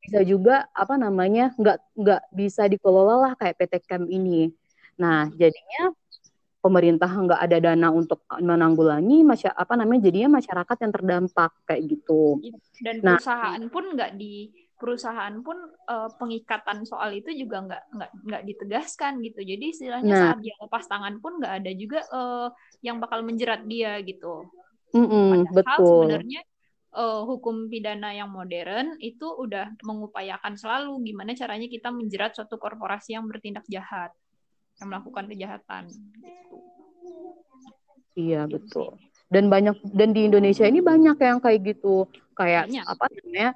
Bisa 0.00 0.24
juga 0.24 0.64
apa 0.72 0.96
namanya 0.96 1.52
nggak 1.60 1.78
nggak 2.00 2.22
bisa 2.32 2.64
dikelola 2.64 3.28
lah 3.28 3.32
kayak 3.36 3.60
PT 3.60 3.84
Kem 3.84 4.08
ini. 4.08 4.48
Nah 4.96 5.28
jadinya 5.36 5.92
pemerintah 6.62 7.10
nggak 7.10 7.40
ada 7.42 7.58
dana 7.58 7.88
untuk 7.90 8.22
menanggulangi 8.38 9.26
masyarakat 9.26 9.58
apa 9.58 9.74
namanya 9.74 10.06
jadinya 10.06 10.38
masyarakat 10.38 10.76
yang 10.78 10.92
terdampak 10.94 11.50
kayak 11.66 11.82
gitu. 11.90 12.38
Dan 12.78 13.02
nah, 13.02 13.18
perusahaan 13.18 13.62
pun 13.66 13.84
nggak 13.98 14.12
di 14.14 14.34
perusahaan 14.78 15.34
pun 15.42 15.58
uh, 15.90 16.10
pengikatan 16.18 16.82
soal 16.86 17.14
itu 17.14 17.30
juga 17.34 17.66
nggak 17.66 17.82
nggak 17.98 18.10
nggak 18.30 18.42
ditegaskan 18.46 19.18
gitu. 19.26 19.42
Jadi 19.42 19.64
istilahnya 19.74 20.12
nah, 20.14 20.22
saat 20.30 20.38
dia 20.42 20.54
lepas 20.58 20.84
tangan 20.86 21.18
pun 21.18 21.42
nggak 21.42 21.54
ada 21.62 21.72
juga 21.74 22.00
uh, 22.14 22.48
yang 22.82 23.02
bakal 23.02 23.26
menjerat 23.26 23.66
dia 23.66 23.98
gitu. 24.06 24.46
Mm-mm, 24.94 25.50
Padahal 25.50 25.78
betul. 25.78 25.86
sebenarnya 25.86 26.40
uh, 26.94 27.22
hukum 27.26 27.66
pidana 27.66 28.12
yang 28.12 28.30
modern 28.30 28.96
itu 29.00 29.24
udah 29.24 29.72
mengupayakan 29.82 30.54
selalu 30.54 31.00
gimana 31.02 31.32
caranya 31.32 31.66
kita 31.66 31.88
menjerat 31.90 32.36
suatu 32.36 32.60
korporasi 32.60 33.16
yang 33.16 33.26
bertindak 33.26 33.64
jahat, 33.68 34.12
yang 34.82 34.90
melakukan 34.90 35.24
kejahatan. 35.30 35.82
Gitu. 35.86 36.56
Iya 38.18 38.50
gitu 38.50 38.58
betul. 38.58 38.90
Dan 39.32 39.48
banyak 39.48 39.78
dan 39.96 40.12
di 40.12 40.28
Indonesia 40.28 40.68
ini 40.68 40.84
banyak 40.84 41.16
yang 41.16 41.38
kayak 41.40 41.60
gitu, 41.64 42.04
kayak 42.36 42.68
banyak. 42.68 42.84
apa 42.84 43.04
namanya? 43.08 43.50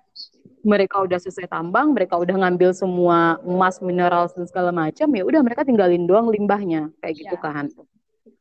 Mereka 0.67 0.97
udah 1.05 1.19
selesai 1.21 1.47
tambang, 1.53 1.93
mereka 1.93 2.17
udah 2.17 2.33
ngambil 2.33 2.73
semua 2.73 3.37
emas, 3.45 3.79
mineral 3.85 4.27
dan 4.33 4.49
segala 4.49 4.73
macam, 4.73 5.07
ya 5.13 5.23
udah 5.23 5.41
mereka 5.45 5.63
tinggalin 5.69 6.09
doang 6.09 6.33
limbahnya, 6.33 6.91
kayak 7.05 7.15
gitu 7.23 7.37
ya. 7.37 7.43
kan. 7.43 7.69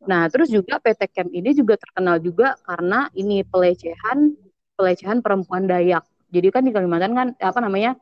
Nah, 0.05 0.29
terus 0.31 0.47
juga 0.47 0.79
PT 0.79 1.11
Kem 1.11 1.27
ini 1.33 1.51
juga 1.51 1.75
terkenal 1.75 2.21
juga 2.23 2.55
karena 2.63 3.11
ini 3.13 3.43
pelecehan 3.43 4.33
pelecehan 4.79 5.19
perempuan 5.19 5.67
Dayak. 5.67 6.07
Jadi 6.31 6.47
kan 6.49 6.63
di 6.63 6.71
Kalimantan 6.71 7.13
kan 7.13 7.27
apa 7.37 7.59
namanya 7.61 7.99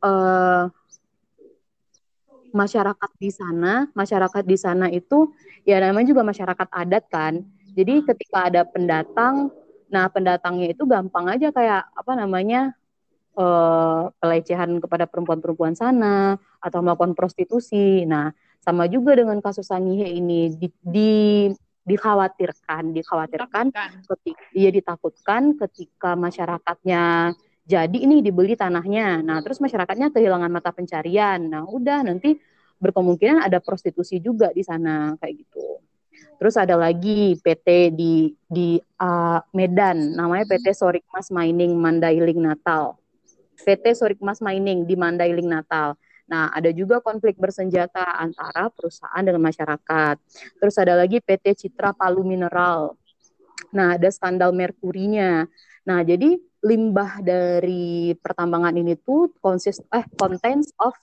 uh, 0.00 0.70
masyarakat 2.56 3.10
di 3.20 3.28
sana, 3.28 3.86
masyarakat 3.92 4.42
di 4.48 4.56
sana 4.56 4.88
itu 4.88 5.36
ya 5.68 5.76
namanya 5.84 6.08
juga 6.08 6.24
masyarakat 6.24 6.68
adat 6.72 7.04
kan. 7.12 7.44
Jadi 7.76 8.08
ketika 8.08 8.48
ada 8.48 8.64
pendatang, 8.64 9.52
nah 9.92 10.08
pendatangnya 10.08 10.72
itu 10.72 10.88
gampang 10.88 11.28
aja 11.28 11.52
kayak 11.52 11.84
apa 11.92 12.12
namanya 12.16 12.72
uh, 13.36 14.08
pelecehan 14.16 14.80
kepada 14.80 15.04
perempuan-perempuan 15.04 15.76
sana 15.76 16.40
atau 16.58 16.80
melakukan 16.80 17.12
prostitusi. 17.12 18.08
Nah, 18.08 18.32
sama 18.64 18.88
juga 18.88 19.14
dengan 19.14 19.38
kasus 19.44 19.68
Sangihe 19.68 20.08
ini 20.08 20.56
di, 20.56 20.68
di 20.80 21.12
dikhawatirkan, 21.86 22.90
dikhawatirkan 22.90 23.70
ketika 24.10 24.42
dia 24.50 24.70
ditakutkan 24.74 25.54
ketika 25.54 26.18
masyarakatnya 26.18 27.30
jadi 27.66 27.98
ini 27.98 28.22
dibeli 28.22 28.54
tanahnya. 28.54 29.26
Nah, 29.26 29.42
terus 29.42 29.58
masyarakatnya 29.58 30.14
kehilangan 30.14 30.50
mata 30.54 30.70
pencarian. 30.70 31.42
Nah, 31.50 31.66
udah 31.66 32.06
nanti 32.06 32.38
berkemungkinan 32.78 33.42
ada 33.42 33.58
prostitusi 33.58 34.22
juga 34.22 34.54
di 34.54 34.62
sana 34.62 35.18
kayak 35.18 35.34
gitu. 35.34 35.82
Terus 36.38 36.54
ada 36.54 36.78
lagi 36.78 37.34
PT 37.42 37.96
di 37.96 38.30
di 38.46 38.78
uh, 39.02 39.40
Medan, 39.50 40.14
namanya 40.14 40.46
PT 40.46 40.78
Sorikmas 40.78 41.34
Mining 41.34 41.74
Mandailing 41.74 42.38
Natal. 42.38 42.94
PT 43.66 43.98
Sorikmas 43.98 44.38
Mining 44.38 44.86
di 44.86 44.94
Mandailing 44.94 45.48
Natal. 45.50 45.98
Nah, 46.30 46.50
ada 46.54 46.70
juga 46.70 47.02
konflik 47.02 47.34
bersenjata 47.34 48.02
antara 48.18 48.70
perusahaan 48.70 49.22
dengan 49.26 49.42
masyarakat. 49.42 50.16
Terus 50.62 50.76
ada 50.78 50.94
lagi 50.98 51.18
PT 51.18 51.66
Citra 51.66 51.96
Palu 51.96 52.22
Mineral. 52.22 52.94
Nah, 53.74 53.96
ada 53.98 54.10
skandal 54.12 54.52
merkurinya. 54.52 55.48
Nah, 55.86 56.02
jadi 56.02 56.36
limbah 56.66 57.22
dari 57.22 58.18
pertambangan 58.18 58.74
ini 58.74 58.98
tuh 58.98 59.30
consist 59.38 59.86
eh 59.94 60.02
contains 60.18 60.74
of 60.82 60.98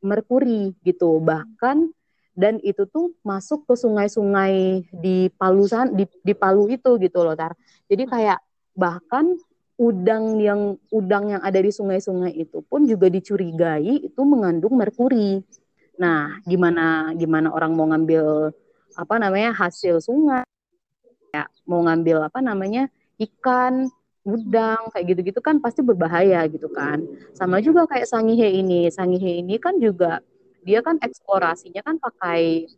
merkuri 0.00 0.72
gitu. 0.80 1.20
Bahkan 1.20 1.92
dan 2.38 2.62
itu 2.62 2.86
tuh 2.88 3.12
masuk 3.26 3.66
ke 3.66 3.74
sungai-sungai 3.74 4.86
di 4.94 5.28
Palu 5.36 5.66
di, 5.92 6.08
di 6.22 6.34
Palu 6.38 6.70
itu 6.70 6.96
gitu 6.96 7.26
loh, 7.26 7.34
Tar. 7.34 7.52
Jadi 7.90 8.06
kayak 8.08 8.38
bahkan 8.78 9.36
udang 9.78 10.38
yang 10.42 10.74
udang 10.90 11.34
yang 11.34 11.42
ada 11.42 11.58
di 11.58 11.70
sungai-sungai 11.70 12.34
itu 12.34 12.62
pun 12.66 12.86
juga 12.86 13.10
dicurigai 13.10 14.06
itu 14.06 14.20
mengandung 14.22 14.78
merkuri. 14.78 15.42
Nah, 15.98 16.38
gimana 16.46 17.10
gimana 17.18 17.50
orang 17.50 17.74
mau 17.74 17.90
ngambil 17.90 18.54
apa 18.94 19.14
namanya 19.18 19.54
hasil 19.54 20.02
sungai 20.02 20.42
ya 21.30 21.46
mau 21.68 21.84
ngambil 21.86 22.26
apa 22.26 22.40
namanya 22.42 22.90
ikan 23.18 23.86
udang 24.28 24.92
kayak 24.92 25.16
gitu-gitu 25.16 25.40
kan 25.40 25.56
pasti 25.64 25.80
berbahaya 25.80 26.44
gitu 26.52 26.68
kan 26.68 27.00
sama 27.32 27.64
juga 27.64 27.88
kayak 27.88 28.04
sangihe 28.04 28.60
ini 28.60 28.92
sangihe 28.92 29.40
ini 29.40 29.56
kan 29.56 29.80
juga 29.80 30.20
dia 30.60 30.84
kan 30.84 31.00
eksplorasinya 31.00 31.80
kan 31.80 31.96
pakai 31.96 32.68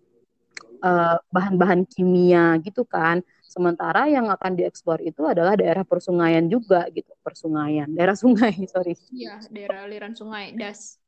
bahan 0.80 1.20
bahan-bahan 1.28 1.80
kimia 1.86 2.56
gitu 2.64 2.82
kan. 2.88 3.20
Sementara 3.44 4.06
yang 4.06 4.30
akan 4.30 4.54
diekspor 4.54 5.02
itu 5.02 5.26
adalah 5.26 5.58
daerah 5.58 5.82
persungaian 5.82 6.46
juga 6.46 6.86
gitu, 6.94 7.10
persungaian, 7.18 7.90
daerah 7.90 8.14
sungai, 8.14 8.54
sorry. 8.72 8.94
Iya, 9.10 9.42
daerah 9.50 9.90
aliran 9.90 10.14
sungai, 10.14 10.54
das. 10.54 11.02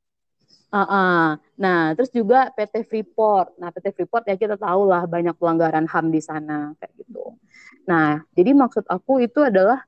Uh 0.72 0.82
-uh. 0.82 1.24
Nah, 1.60 1.94
terus 1.94 2.10
juga 2.10 2.50
PT 2.50 2.88
Freeport. 2.88 3.54
Nah, 3.60 3.70
PT 3.70 3.94
Freeport 3.94 4.26
ya 4.26 4.34
kita 4.34 4.58
tahu 4.58 4.90
lah 4.90 5.06
banyak 5.06 5.36
pelanggaran 5.38 5.86
HAM 5.86 6.10
di 6.10 6.18
sana 6.18 6.74
kayak 6.80 6.92
gitu. 6.98 7.38
Nah, 7.86 8.24
jadi 8.34 8.56
maksud 8.56 8.90
aku 8.90 9.22
itu 9.22 9.38
adalah, 9.38 9.84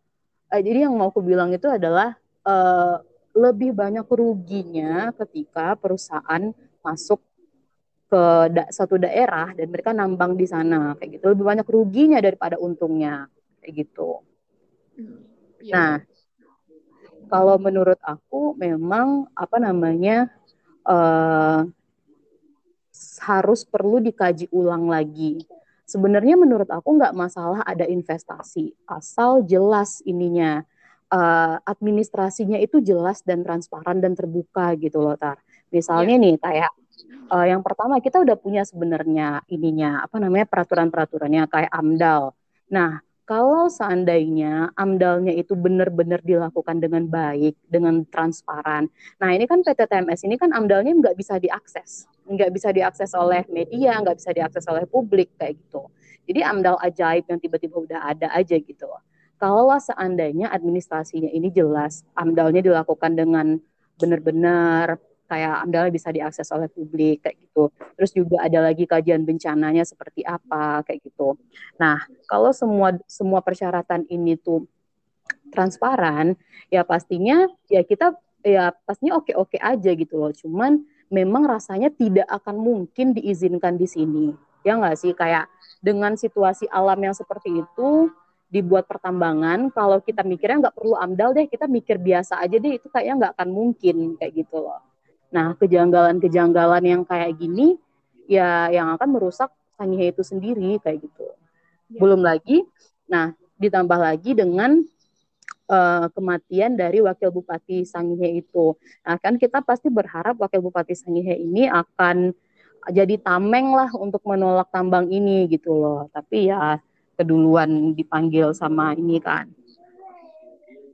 uh, 0.55 0.63
jadi 0.63 0.87
yang 0.87 0.95
mau 0.95 1.11
aku 1.11 1.19
bilang 1.19 1.51
itu 1.51 1.67
adalah 1.67 2.15
uh, 2.47 3.03
lebih 3.35 3.75
banyak 3.75 4.07
ruginya 4.07 5.11
ketika 5.19 5.75
perusahaan 5.75 6.55
masuk 6.79 7.19
ke 8.07 8.23
da 8.55 8.71
satu 8.71 8.95
daerah 8.95 9.51
dan 9.59 9.67
mereka 9.75 9.91
nambang 9.91 10.39
di 10.39 10.47
sana 10.47 10.95
kayak 10.95 11.19
gitu. 11.19 11.35
Lebih 11.35 11.45
banyak 11.45 11.67
ruginya 11.67 12.23
daripada 12.23 12.55
untungnya 12.63 13.27
kayak 13.59 13.75
gitu. 13.83 14.23
Hmm, 14.95 15.19
iya. 15.59 15.75
Nah, 15.75 15.93
kalau 17.27 17.59
menurut 17.59 17.99
aku 17.99 18.55
memang 18.55 19.27
apa 19.35 19.59
namanya 19.59 20.31
uh, 20.87 21.67
harus 23.25 23.67
perlu 23.67 23.99
dikaji 23.99 24.47
ulang 24.55 24.87
lagi. 24.87 25.43
Sebenarnya 25.85 26.41
menurut 26.41 26.69
aku 26.73 26.97
nggak 26.97 27.13
masalah 27.13 27.61
ada 27.65 27.85
investasi, 27.85 28.73
asal 28.89 29.45
jelas 29.45 30.01
ininya, 30.09 30.65
uh, 31.13 31.61
administrasinya 31.61 32.57
itu 32.57 32.81
jelas 32.81 33.21
dan 33.21 33.45
transparan 33.45 34.01
dan 34.01 34.17
terbuka 34.17 34.73
gitu 34.81 35.05
loh, 35.05 35.15
Tar. 35.21 35.39
Misalnya 35.69 36.17
yeah. 36.17 36.25
nih 36.25 36.35
kayak 36.41 36.73
uh, 37.29 37.47
yang 37.47 37.61
pertama 37.61 38.01
kita 38.01 38.21
udah 38.25 38.37
punya 38.41 38.65
sebenarnya 38.65 39.45
ininya 39.53 40.05
apa 40.05 40.17
namanya 40.21 40.49
peraturan-peraturannya 40.49 41.45
kayak 41.53 41.71
AMDAL. 41.71 42.33
Nah, 42.73 43.05
kalau 43.25 43.73
seandainya 43.73 44.69
amdalnya 44.77 45.33
itu 45.33 45.57
benar-benar 45.57 46.21
dilakukan 46.21 46.77
dengan 46.77 47.09
baik, 47.09 47.57
dengan 47.65 48.05
transparan. 48.13 48.93
Nah 49.17 49.31
ini 49.33 49.49
kan 49.49 49.65
PT 49.65 49.89
TMS 49.89 50.29
ini 50.29 50.37
kan 50.37 50.53
amdalnya 50.53 50.93
nggak 50.93 51.17
bisa 51.17 51.41
diakses, 51.41 52.05
nggak 52.29 52.53
bisa 52.53 52.69
diakses 52.69 53.17
oleh 53.17 53.49
media, 53.49 53.97
nggak 54.05 54.21
bisa 54.21 54.31
diakses 54.37 54.69
oleh 54.69 54.85
publik 54.85 55.33
kayak 55.41 55.57
gitu. 55.57 55.89
Jadi 56.29 56.41
amdal 56.45 56.77
ajaib 56.81 57.25
yang 57.29 57.41
tiba-tiba 57.41 57.77
udah 57.81 58.01
ada 58.13 58.29
aja 58.37 58.57
gitu. 58.61 58.89
Kalau 59.41 59.73
seandainya 59.77 60.53
administrasinya 60.53 61.29
ini 61.33 61.49
jelas, 61.49 62.05
amdalnya 62.17 62.61
dilakukan 62.61 63.17
dengan 63.17 63.57
benar-benar 63.97 65.01
kayak 65.25 65.65
amdalnya 65.65 65.93
bisa 65.93 66.09
diakses 66.13 66.49
oleh 66.53 66.69
publik 66.69 67.25
kayak 67.25 67.37
gitu. 67.41 67.73
Terus 67.97 68.11
juga 68.13 68.45
ada 68.45 68.61
lagi 68.61 68.85
kajian 68.85 69.25
bencananya 69.25 69.83
seperti 69.83 70.21
apa 70.25 70.85
kayak 70.85 71.01
gitu. 71.05 71.41
Nah, 71.81 72.05
kalau 72.29 72.53
semua 72.53 72.97
semua 73.09 73.41
persyaratan 73.41 74.05
ini 74.13 74.37
tuh 74.37 74.69
transparan, 75.49 76.37
ya 76.69 76.85
pastinya 76.85 77.49
ya 77.73 77.81
kita 77.81 78.17
ya 78.45 78.77
pastinya 78.85 79.17
oke-oke 79.19 79.57
aja 79.57 79.91
gitu 79.97 80.15
loh. 80.21 80.33
Cuman 80.33 80.85
memang 81.09 81.49
rasanya 81.49 81.89
tidak 81.93 82.29
akan 82.29 82.61
mungkin 82.61 83.17
diizinkan 83.17 83.81
di 83.81 83.89
sini. 83.89 84.27
Ya 84.65 84.77
nggak 84.77 84.97
sih 84.97 85.13
kayak 85.13 85.49
dengan 85.85 86.17
situasi 86.17 86.65
alam 86.73 86.97
yang 87.01 87.13
seperti 87.13 87.61
itu 87.61 88.09
dibuat 88.49 88.87
pertambangan 88.87 89.69
kalau 89.75 89.99
kita 89.99 90.23
mikirnya 90.23 90.69
nggak 90.69 90.77
perlu 90.79 90.95
amdal 90.95 91.35
deh 91.35 91.51
kita 91.51 91.67
mikir 91.67 91.99
biasa 91.99 92.39
aja 92.39 92.55
deh 92.55 92.79
itu 92.79 92.87
kayaknya 92.87 93.15
nggak 93.19 93.33
akan 93.35 93.49
mungkin 93.51 93.97
kayak 94.15 94.47
gitu 94.47 94.63
loh 94.63 94.79
Nah, 95.35 95.59
kejanggalan-kejanggalan 95.59 96.85
yang 96.87 97.03
kayak 97.03 97.35
gini 97.35 97.75
ya 98.31 98.71
yang 98.71 98.95
akan 98.95 99.19
merusak 99.19 99.51
Sangihe 99.75 100.15
itu 100.15 100.23
sendiri 100.23 100.79
kayak 100.79 101.03
gitu. 101.03 101.27
Ya. 101.91 101.99
Belum 101.99 102.23
lagi, 102.23 102.63
nah 103.11 103.35
ditambah 103.59 103.99
lagi 103.99 104.39
dengan 104.39 104.79
uh, 105.67 106.07
kematian 106.15 106.79
dari 106.79 107.03
wakil 107.03 107.35
bupati 107.35 107.83
Sangihe 107.83 108.39
itu. 108.39 108.79
Nah, 109.03 109.19
kan 109.19 109.35
kita 109.35 109.59
pasti 109.67 109.91
berharap 109.91 110.39
wakil 110.39 110.63
bupati 110.63 110.95
Sangihe 110.95 111.35
ini 111.35 111.67
akan 111.67 112.31
jadi 112.95 113.19
tameng 113.19 113.75
lah 113.75 113.91
untuk 113.99 114.23
menolak 114.23 114.71
tambang 114.71 115.11
ini 115.11 115.51
gitu 115.51 115.75
loh. 115.75 116.07
Tapi 116.15 116.55
ya 116.55 116.79
keduluan 117.19 117.99
dipanggil 117.99 118.55
sama 118.55 118.95
ini 118.95 119.19
kan. 119.19 119.51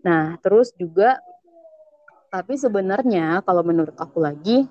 Nah, 0.00 0.40
terus 0.40 0.72
juga 0.80 1.20
tapi 2.30 2.54
sebenarnya 2.54 3.42
kalau 3.42 3.66
menurut 3.66 3.92
aku 3.98 4.22
lagi 4.22 4.70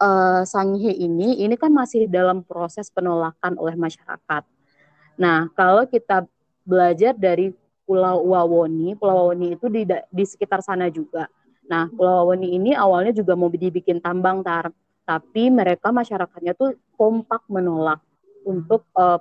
uh, 0.00 0.42
Sangihe 0.42 0.96
ini 0.96 1.38
ini 1.44 1.54
kan 1.54 1.70
masih 1.70 2.08
dalam 2.08 2.40
proses 2.42 2.88
penolakan 2.90 3.60
oleh 3.60 3.76
masyarakat. 3.76 4.42
Nah, 5.20 5.46
kalau 5.54 5.86
kita 5.86 6.26
belajar 6.66 7.14
dari 7.14 7.54
Pulau 7.84 8.24
Wawoni, 8.32 8.96
Pulau 8.96 9.28
Wawoni 9.28 9.54
itu 9.54 9.68
di 9.68 9.84
di 9.86 10.24
sekitar 10.24 10.64
sana 10.64 10.88
juga. 10.88 11.28
Nah, 11.68 11.92
Pulau 11.92 12.24
Wawoni 12.24 12.56
ini 12.56 12.72
awalnya 12.72 13.12
juga 13.12 13.36
mau 13.36 13.52
dibikin 13.52 14.00
tambang 14.00 14.40
tar, 14.40 14.72
tapi 15.04 15.52
mereka 15.52 15.92
masyarakatnya 15.92 16.56
tuh 16.56 16.74
kompak 16.96 17.44
menolak 17.52 18.00
untuk 18.48 18.88
uh, 18.96 19.20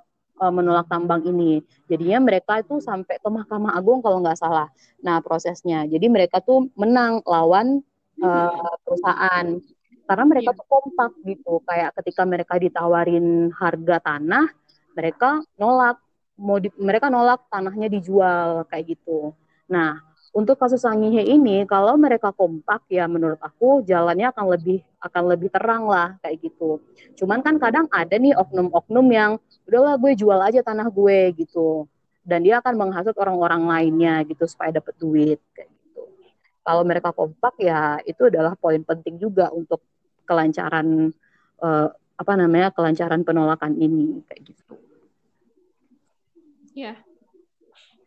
menolak 0.49 0.89
tambang 0.89 1.21
ini. 1.23 1.61
Jadinya 1.87 2.19
mereka 2.23 2.59
itu 2.59 2.81
sampai 2.81 3.21
ke 3.21 3.29
Mahkamah 3.29 3.77
Agung 3.77 4.01
kalau 4.01 4.19
nggak 4.19 4.39
salah. 4.39 4.67
Nah 5.05 5.21
prosesnya, 5.21 5.85
jadi 5.87 6.09
mereka 6.09 6.41
tuh 6.41 6.67
menang 6.75 7.21
lawan 7.23 7.79
uh, 8.19 8.75
perusahaan 8.83 9.61
karena 10.03 10.25
mereka 10.27 10.51
yeah. 10.51 10.59
tuh 10.59 10.67
kompak 10.67 11.11
gitu. 11.23 11.53
Kayak 11.63 11.89
ketika 12.01 12.23
mereka 12.27 12.53
ditawarin 12.59 13.53
harga 13.55 13.97
tanah, 14.03 14.45
mereka 14.97 15.39
nolak 15.55 15.97
mau 16.37 16.57
di, 16.57 16.69
mereka 16.75 17.07
nolak 17.13 17.45
tanahnya 17.47 17.87
dijual 17.87 18.65
kayak 18.67 18.97
gitu. 18.97 19.31
Nah, 19.69 20.01
untuk 20.33 20.57
kasus 20.57 20.81
Sangihe 20.81 21.21
ini 21.21 21.61
kalau 21.69 21.93
mereka 21.93 22.33
kompak 22.33 22.89
ya 22.89 23.05
menurut 23.05 23.37
aku 23.37 23.85
jalannya 23.85 24.33
akan 24.33 24.45
lebih 24.49 24.81
akan 24.97 25.23
lebih 25.29 25.53
terang 25.53 25.85
lah 25.85 26.17
kayak 26.25 26.41
gitu. 26.41 26.81
Cuman 27.13 27.45
kan 27.45 27.61
kadang 27.61 27.85
ada 27.93 28.17
nih 28.17 28.33
oknum-oknum 28.33 29.07
yang 29.13 29.31
udahlah 29.69 29.93
gue 30.01 30.17
jual 30.17 30.41
aja 30.41 30.65
tanah 30.65 30.89
gue 30.89 31.37
gitu. 31.37 31.85
Dan 32.25 32.41
dia 32.41 32.57
akan 32.65 32.73
menghasut 32.81 33.13
orang-orang 33.13 33.69
lainnya 33.69 34.25
gitu 34.25 34.49
supaya 34.49 34.73
dapat 34.73 34.97
duit 34.97 35.37
kayak 35.53 35.69
gitu. 35.69 36.09
Kalau 36.65 36.81
mereka 36.81 37.13
kompak 37.13 37.53
ya 37.61 38.01
itu 38.01 38.25
adalah 38.25 38.57
poin 38.57 38.81
penting 38.81 39.21
juga 39.21 39.53
untuk 39.53 39.85
kelancaran 40.25 41.13
uh, 41.61 41.87
apa 41.93 42.33
namanya 42.33 42.73
kelancaran 42.73 43.21
penolakan 43.21 43.77
ini 43.77 44.25
kayak 44.25 44.49
gitu. 44.49 44.73
Ya, 46.73 46.97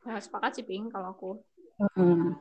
nah, 0.02 0.18
sepakat 0.18 0.58
sih 0.58 0.66
Ping 0.66 0.90
kalau 0.90 1.14
aku 1.14 1.30
Hmm. 1.76 2.40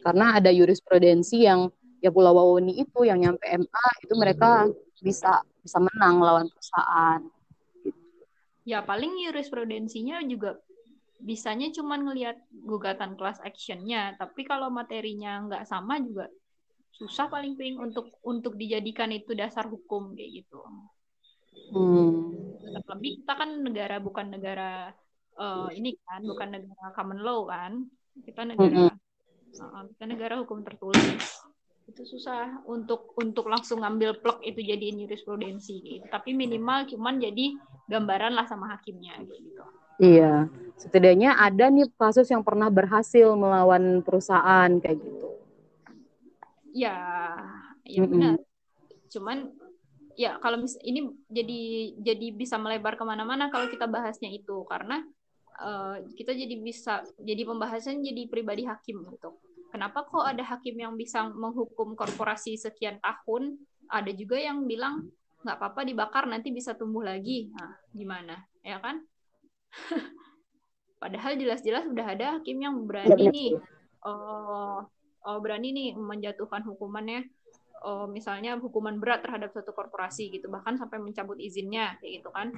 Karena 0.00 0.40
ada 0.40 0.50
jurisprudensi 0.50 1.46
yang 1.46 1.70
ya 2.00 2.10
Pulau 2.10 2.34
Wawoni 2.34 2.80
itu 2.80 3.04
yang 3.04 3.20
nyampe 3.20 3.44
MA 3.44 3.86
itu 4.02 4.14
mereka 4.16 4.66
bisa 4.98 5.44
bisa 5.60 5.78
menang 5.78 6.18
lawan 6.18 6.48
perusahaan. 6.48 7.20
Ya 8.64 8.80
paling 8.80 9.20
jurisprudensinya 9.28 10.24
juga 10.24 10.56
bisanya 11.20 11.68
cuma 11.76 12.00
ngelihat 12.00 12.40
gugatan 12.64 13.14
class 13.14 13.36
actionnya, 13.44 14.16
tapi 14.16 14.48
kalau 14.48 14.72
materinya 14.72 15.44
nggak 15.44 15.68
sama 15.68 16.00
juga 16.00 16.32
susah 16.96 17.28
paling 17.28 17.56
ping 17.56 17.76
untuk 17.76 18.12
untuk 18.24 18.56
dijadikan 18.56 19.12
itu 19.12 19.36
dasar 19.36 19.68
hukum 19.68 20.16
kayak 20.16 20.44
gitu. 20.44 20.60
Hmm. 21.70 22.34
Lebih 22.88 23.22
kita 23.22 23.32
kan 23.36 23.50
negara 23.60 24.00
bukan 24.00 24.26
negara 24.32 24.90
uh, 25.36 25.68
ini 25.70 25.94
kan 26.08 26.24
bukan 26.24 26.48
negara 26.56 26.88
common 26.96 27.20
law 27.20 27.46
kan 27.46 27.84
kita 28.24 28.42
negara 28.44 28.68
mm 28.68 28.92
-hmm. 28.92 29.86
kita 29.96 30.04
negara 30.06 30.34
hukum 30.40 30.62
tertulis 30.62 31.42
itu 31.90 32.06
susah 32.06 32.62
untuk 32.70 33.10
untuk 33.18 33.50
langsung 33.50 33.82
ngambil 33.82 34.22
plek 34.22 34.38
itu 34.46 34.62
jadiin 34.62 35.02
jurisprudensi 35.02 35.74
gitu. 35.82 36.06
Tapi 36.06 36.38
minimal 36.38 36.86
cuman 36.86 37.18
jadi 37.18 37.58
gambaran 37.90 38.38
lah 38.38 38.46
sama 38.46 38.70
hakimnya 38.70 39.18
gitu. 39.26 39.64
Iya, 40.00 40.48
setidaknya 40.80 41.36
ada 41.36 41.68
nih 41.68 41.90
kasus 41.98 42.30
yang 42.30 42.40
pernah 42.40 42.72
berhasil 42.72 43.34
melawan 43.36 44.00
perusahaan 44.00 44.70
kayak 44.80 44.96
gitu. 44.96 45.28
Ya, 46.70 46.96
ya 47.84 48.00
mm 48.00 48.06
-hmm. 48.06 48.12
benar. 48.14 48.34
Cuman 49.10 49.38
ya 50.14 50.38
kalau 50.38 50.62
mis 50.62 50.78
ini 50.86 51.10
jadi 51.26 51.60
jadi 52.00 52.26
bisa 52.32 52.56
melebar 52.56 52.94
ke 52.96 53.04
mana-mana 53.04 53.50
kalau 53.50 53.66
kita 53.68 53.90
bahasnya 53.90 54.30
itu 54.30 54.62
karena 54.70 55.02
uh, 55.60 56.00
kita 56.16 56.32
jadi 56.32 56.56
bisa 56.58 57.04
jadi 57.20 57.44
pembahasan 57.44 58.00
jadi 58.00 58.26
pribadi 58.26 58.64
hakim 58.64 59.04
gitu. 59.12 59.36
Kenapa 59.70 60.02
kok 60.02 60.26
ada 60.26 60.42
hakim 60.42 60.74
yang 60.80 60.98
bisa 60.98 61.30
menghukum 61.30 61.94
korporasi 61.94 62.58
sekian 62.58 62.98
tahun? 62.98 63.54
Ada 63.86 64.10
juga 64.16 64.40
yang 64.40 64.66
bilang 64.66 65.06
nggak 65.46 65.56
apa-apa 65.56 65.86
dibakar 65.86 66.26
nanti 66.26 66.50
bisa 66.50 66.74
tumbuh 66.74 67.06
lagi. 67.06 67.52
Nah, 67.54 67.78
gimana? 67.94 68.34
Ya 68.66 68.82
kan? 68.82 69.06
Padahal 71.02 71.38
jelas-jelas 71.38 71.86
udah 71.86 72.06
ada 72.12 72.26
hakim 72.36 72.60
yang 72.60 72.76
berani 72.84 73.30
nih, 73.30 73.50
oh, 74.04 74.84
oh 75.24 75.38
berani 75.38 75.70
nih 75.70 75.88
menjatuhkan 75.96 76.66
hukumannya 76.66 77.30
oh, 77.84 78.06
misalnya 78.08 78.56
hukuman 78.60 79.00
berat 79.00 79.24
terhadap 79.24 79.52
suatu 79.52 79.72
korporasi 79.72 80.32
gitu 80.32 80.48
bahkan 80.52 80.76
sampai 80.76 81.00
mencabut 81.00 81.36
izinnya 81.40 81.96
kayak 82.00 82.20
gitu 82.20 82.30
kan 82.32 82.52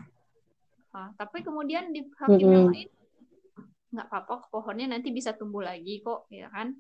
nah, 0.93 1.09
tapi 1.17 1.41
kemudian 1.41 1.91
di 1.91 2.07
hakim 2.21 2.37
mm 2.37 2.45
-hmm. 2.45 2.55
yang 2.55 2.69
lain 2.71 2.91
nggak 3.93 4.09
apa-apa 4.09 4.49
pohonnya 4.49 4.89
nanti 4.89 5.13
bisa 5.13 5.37
tumbuh 5.37 5.61
lagi 5.61 6.01
kok 6.01 6.25
ya 6.33 6.49
kan? 6.49 6.73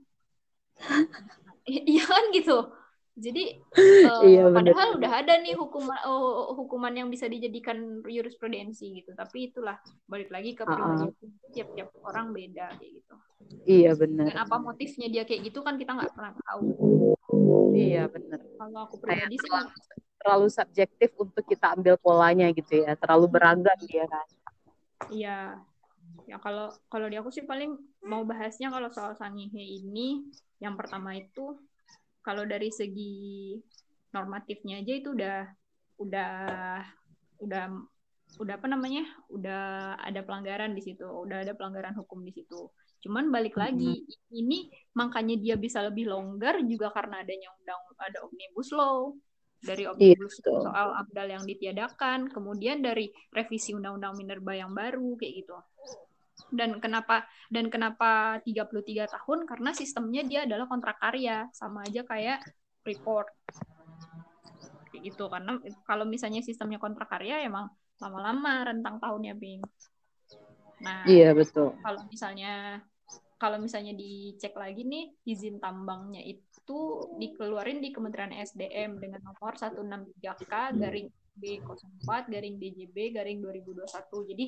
Iya 1.69 2.05
kan 2.13 2.25
gitu. 2.33 2.59
Jadi 3.13 3.61
uh, 4.09 4.25
iya, 4.25 4.49
padahal 4.49 4.97
udah 4.97 5.13
ada 5.21 5.37
nih 5.45 5.53
hukuman 5.53 6.01
uh, 6.09 6.57
hukuman 6.57 6.97
yang 6.97 7.13
bisa 7.13 7.29
dijadikan 7.29 8.01
jurisprudensi 8.09 9.05
gitu. 9.05 9.13
Tapi 9.13 9.53
itulah 9.53 9.77
balik 10.09 10.33
lagi 10.33 10.57
ke 10.57 10.65
pribadi. 10.65 11.13
Uh-uh. 11.13 11.53
tiap-tiap 11.53 11.93
orang 12.09 12.33
beda 12.33 12.73
kayak 12.81 12.93
gitu. 13.05 13.15
Iya 13.69 13.93
benar. 14.01 14.33
Dan 14.33 14.39
apa 14.41 14.57
motifnya 14.57 15.13
dia 15.13 15.29
kayak 15.29 15.53
gitu 15.53 15.61
kan 15.61 15.77
kita 15.77 15.93
nggak 15.93 16.17
pernah 16.17 16.33
tahu 16.41 16.65
iya 17.73 18.05
benar 18.07 18.41
kalau 18.61 18.79
aku 18.87 18.97
pribadi 19.01 19.37
sih 19.37 19.51
terlalu, 19.51 19.71
terlalu 20.23 20.49
subjektif 20.53 21.11
untuk 21.19 21.45
kita 21.49 21.75
ambil 21.75 21.99
polanya 21.99 22.47
gitu 22.55 22.85
ya 22.85 22.95
terlalu 22.95 23.27
beragam 23.27 23.79
dia 23.91 24.07
kan. 24.07 24.27
Iya. 25.11 25.59
Ya 26.31 26.37
kalau 26.39 26.71
kalau 26.87 27.11
di 27.11 27.19
aku 27.19 27.35
sih 27.35 27.43
paling 27.43 27.75
mau 28.07 28.23
bahasnya 28.23 28.71
kalau 28.71 28.93
soal 28.95 29.19
sangihe 29.19 29.83
ini 29.83 30.23
yang 30.63 30.79
pertama 30.79 31.19
itu 31.19 31.59
kalau 32.23 32.47
dari 32.47 32.71
segi 32.71 33.59
normatifnya 34.15 34.79
aja 34.79 34.93
itu 34.95 35.09
udah 35.11 35.39
udah 35.99 36.33
udah 37.43 37.65
udah 38.39 38.55
apa 38.55 38.69
namanya 38.71 39.05
udah 39.29 39.97
ada 39.99 40.23
pelanggaran 40.23 40.73
di 40.73 40.83
situ 40.85 41.05
udah 41.05 41.43
ada 41.43 41.53
pelanggaran 41.59 41.97
hukum 41.99 42.23
di 42.23 42.33
situ 42.33 42.71
cuman 43.03 43.29
balik 43.35 43.59
lagi 43.59 44.07
mm-hmm. 44.07 44.41
ini 44.41 44.71
makanya 44.95 45.37
dia 45.37 45.55
bisa 45.59 45.83
lebih 45.83 46.09
longgar 46.09 46.63
juga 46.65 46.95
karena 46.95 47.21
adanya 47.21 47.51
undang 47.59 47.81
ada 47.99 48.19
omnibus 48.27 48.71
law. 48.75 49.15
Dari 49.63 49.87
iya, 49.87 49.95
omnibus 49.95 50.43
law 50.43 50.59
soal 50.67 50.89
abdal 50.99 51.29
yang 51.31 51.45
ditiadakan 51.47 52.31
kemudian 52.31 52.83
dari 52.83 53.11
revisi 53.31 53.75
undang-undang 53.75 54.19
minerba 54.19 54.53
yang 54.59 54.75
baru 54.75 55.15
kayak 55.19 55.35
gitu. 55.43 55.57
Dan 56.53 56.83
kenapa 56.83 57.29
dan 57.53 57.71
kenapa 57.71 58.43
33 58.43 59.07
tahun? 59.07 59.39
Karena 59.47 59.71
sistemnya 59.71 60.23
dia 60.27 60.45
adalah 60.45 60.67
kontrak 60.67 60.99
karya 60.99 61.47
sama 61.55 61.87
aja 61.87 62.03
kayak 62.03 62.43
report 62.83 63.31
kayak 64.93 65.09
gitu 65.09 65.25
karena 65.33 65.57
kalau 65.89 66.05
misalnya 66.05 66.45
sistemnya 66.45 66.77
kontrak 66.77 67.09
karya 67.09 67.49
emang 67.49 67.73
lama-lama 67.97 68.69
rentang 68.69 69.01
tahunnya 69.01 69.33
Bing. 69.41 69.65
Nah 70.85 71.09
iya 71.09 71.33
betul. 71.33 71.73
kalau 71.81 72.05
misalnya 72.13 72.85
kalau 73.43 73.59
misalnya 73.59 73.91
dicek 73.91 74.55
lagi 74.55 74.87
nih 74.87 75.11
izin 75.27 75.59
tambangnya 75.59 76.23
itu 76.23 77.11
dikeluarin 77.19 77.83
di 77.83 77.91
Kementerian 77.91 78.31
SDM 78.31 79.03
dengan 79.03 79.19
nomor 79.27 79.59
163K 79.59 80.79
garing 80.79 81.11
B04 81.35 82.07
garing 82.31 82.63
DJB 82.63 83.19
garing 83.19 83.43
2021 83.43 84.31
jadi 84.31 84.47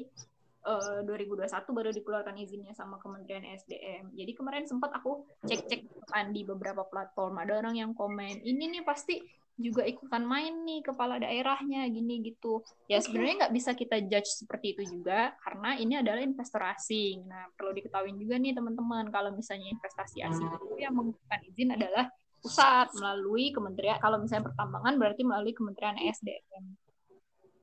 eh, 0.71 0.99
2021 1.11 1.51
baru 1.75 1.91
dikeluarkan 1.91 2.39
izinnya 2.39 2.71
sama 2.71 3.03
Kementerian 3.03 3.43
SDM. 3.59 4.15
Jadi 4.15 4.33
kemarin 4.33 4.65
sempat 4.71 4.95
aku 4.95 5.27
cek-cek 5.43 5.91
di 6.31 6.47
beberapa 6.47 6.87
platform. 6.87 7.43
Ada 7.43 7.67
orang 7.67 7.75
yang 7.75 7.93
komen 7.99 8.47
ini 8.47 8.79
nih 8.79 8.87
pasti 8.87 9.19
juga 9.55 9.87
ikutan 9.87 10.27
main 10.27 10.67
nih 10.67 10.83
kepala 10.83 11.23
daerahnya 11.23 11.87
gini 11.87 12.27
gitu. 12.27 12.67
Ya 12.91 12.99
sebenarnya 12.99 13.47
nggak 13.47 13.55
bisa 13.55 13.71
kita 13.79 14.03
judge 14.03 14.27
seperti 14.27 14.75
itu 14.75 14.99
juga 14.99 15.39
karena 15.47 15.79
ini 15.79 15.95
adalah 16.03 16.23
investor 16.27 16.63
asing. 16.75 17.23
Nah 17.31 17.47
perlu 17.55 17.71
diketahui 17.71 18.19
juga 18.19 18.35
nih 18.43 18.53
teman-teman 18.55 19.15
kalau 19.15 19.31
misalnya 19.31 19.71
investasi 19.71 20.27
asing 20.27 20.51
itu 20.51 20.75
yang 20.83 20.95
mengumpulkan 20.99 21.41
izin 21.55 21.71
adalah 21.71 22.11
pusat 22.43 22.93
melalui 22.99 23.55
kementerian 23.55 23.97
kalau 24.03 24.21
misalnya 24.21 24.53
pertambangan 24.53 24.95
berarti 24.99 25.23
melalui 25.23 25.55
kementerian 25.55 25.97
SDM. 26.03 26.65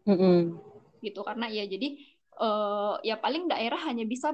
Mm 0.08 0.16
-hmm. 0.16 0.38
Gitu 1.04 1.20
karena 1.28 1.46
ya 1.52 1.68
jadi 1.68 1.88
uh, 2.40 2.96
ya 3.04 3.20
paling 3.20 3.52
daerah 3.52 3.84
hanya 3.92 4.08
bisa 4.08 4.32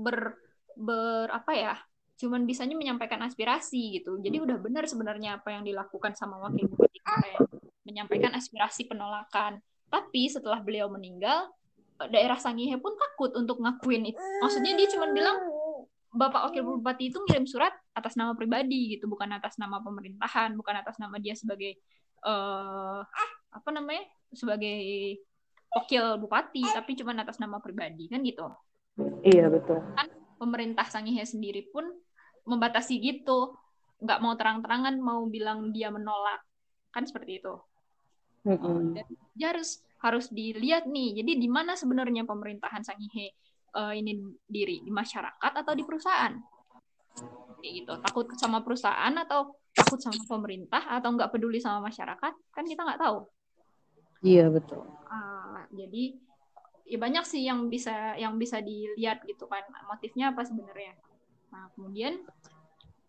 ber 0.00 0.38
ber 0.78 1.26
apa 1.30 1.52
ya 1.54 1.74
cuman 2.14 2.46
bisanya 2.46 2.78
menyampaikan 2.78 3.18
aspirasi 3.26 4.00
gitu. 4.00 4.22
Jadi 4.22 4.38
udah 4.38 4.56
benar 4.62 4.86
sebenarnya 4.86 5.42
apa 5.42 5.50
yang 5.50 5.66
dilakukan 5.66 6.14
sama 6.14 6.38
wakil 6.38 6.70
bupati 6.70 6.98
kemarin 7.02 7.40
menyampaikan 7.84 8.32
aspirasi 8.34 8.86
penolakan. 8.86 9.58
Tapi 9.90 10.30
setelah 10.30 10.62
beliau 10.62 10.90
meninggal 10.90 11.50
eh, 12.02 12.08
daerah 12.10 12.38
Sangihe 12.38 12.78
pun 12.78 12.94
takut 12.94 13.34
untuk 13.34 13.58
ngakuin 13.62 14.14
itu 14.14 14.20
maksudnya 14.42 14.74
dia 14.74 14.88
cuma 14.90 15.10
bilang 15.10 15.38
bapak 16.14 16.50
wakil 16.50 16.78
bupati 16.78 17.10
itu 17.10 17.18
ngirim 17.26 17.42
surat 17.42 17.74
atas 17.90 18.14
nama 18.14 18.38
pribadi 18.38 18.94
gitu 18.94 19.10
bukan 19.10 19.34
atas 19.34 19.58
nama 19.58 19.82
pemerintahan 19.82 20.54
bukan 20.54 20.78
atas 20.78 20.94
nama 21.02 21.18
dia 21.18 21.34
sebagai 21.34 21.82
uh, 22.22 23.02
apa 23.50 23.68
namanya 23.74 24.06
sebagai 24.30 25.18
wakil 25.74 26.22
bupati 26.22 26.62
tapi 26.70 26.94
cuma 26.94 27.18
atas 27.18 27.42
nama 27.42 27.58
pribadi 27.58 28.06
kan 28.06 28.22
gitu. 28.22 28.46
Iya 29.26 29.50
betul. 29.50 29.82
Kan 29.98 30.06
pemerintah 30.38 30.86
Sangihe 30.86 31.26
sendiri 31.26 31.66
pun 31.74 31.82
membatasi 32.44 33.00
gitu. 33.00 33.56
Nggak 34.00 34.20
mau 34.20 34.34
terang-terangan 34.36 34.94
mau 35.00 35.24
bilang 35.28 35.72
dia 35.72 35.88
menolak. 35.92 36.40
Kan 36.92 37.04
seperti 37.08 37.42
itu. 37.42 37.54
Mm 38.44 38.60
-hmm. 38.60 38.92
dan 38.92 39.08
dia 39.32 39.56
harus 39.56 39.80
harus 40.04 40.28
dilihat 40.28 40.84
nih 40.84 41.16
jadi 41.16 41.32
di 41.40 41.48
mana 41.48 41.72
sebenarnya 41.80 42.28
pemerintahan 42.28 42.84
Sangihe 42.84 43.32
uh, 43.74 43.92
ini 43.92 44.20
diri? 44.46 44.80
Di 44.80 44.92
masyarakat 44.92 45.52
atau 45.64 45.72
di 45.74 45.82
perusahaan? 45.82 46.32
Kayak 47.60 47.72
gitu. 47.84 47.92
Takut 48.00 48.26
sama 48.38 48.62
perusahaan 48.62 49.14
atau 49.16 49.58
takut 49.74 49.98
sama 49.98 50.22
pemerintah 50.28 50.82
atau 50.86 51.08
nggak 51.14 51.30
peduli 51.34 51.58
sama 51.58 51.90
masyarakat? 51.90 52.32
Kan 52.54 52.64
kita 52.64 52.86
nggak 52.86 53.00
tahu. 53.02 53.26
Iya 54.24 54.48
betul. 54.48 54.86
Uh, 55.10 55.60
jadi 55.74 56.16
ya 56.84 56.98
banyak 57.00 57.24
sih 57.24 57.44
yang 57.44 57.68
bisa 57.68 58.16
yang 58.16 58.38
bisa 58.38 58.62
dilihat 58.62 59.20
gitu 59.26 59.44
kan. 59.50 59.64
Motifnya 59.90 60.32
apa 60.32 60.46
sebenarnya. 60.46 60.94
Nah 61.54 61.70
kemudian 61.78 62.18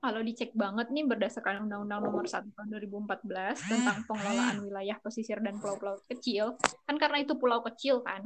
kalau 0.05 0.21
dicek 0.21 0.53
banget 0.53 0.93
nih 0.93 1.09
berdasarkan 1.09 1.65
Undang-Undang 1.65 2.01
Nomor 2.05 2.29
1 2.29 2.45
Tahun 2.53 2.69
2014 2.77 3.25
tentang 3.73 3.97
pengelolaan 4.05 4.61
wilayah 4.61 5.01
pesisir 5.01 5.41
dan 5.41 5.57
pulau-pulau 5.57 5.97
kecil, 6.05 6.53
kan 6.85 7.01
karena 7.01 7.25
itu 7.25 7.33
pulau 7.41 7.65
kecil 7.65 8.05
kan, 8.05 8.21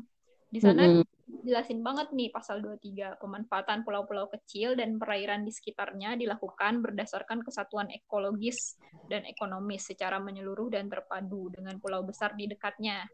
di 0.51 0.59
sana 0.59 0.83
mm 0.83 0.91
-hmm. 0.99 1.45
jelasin 1.47 1.79
banget 1.79 2.11
nih 2.11 2.35
pasal 2.35 2.59
23 2.59 3.21
pemanfaatan 3.21 3.87
pulau-pulau 3.87 4.27
kecil 4.27 4.75
dan 4.75 4.99
perairan 4.99 5.47
di 5.47 5.55
sekitarnya 5.55 6.19
dilakukan 6.19 6.83
berdasarkan 6.83 7.47
kesatuan 7.47 7.87
ekologis 7.93 8.75
dan 9.07 9.23
ekonomis 9.23 9.87
secara 9.87 10.19
menyeluruh 10.19 10.73
dan 10.73 10.91
terpadu 10.91 11.47
dengan 11.53 11.79
pulau 11.79 12.03
besar 12.03 12.35
di 12.35 12.49
dekatnya. 12.49 13.07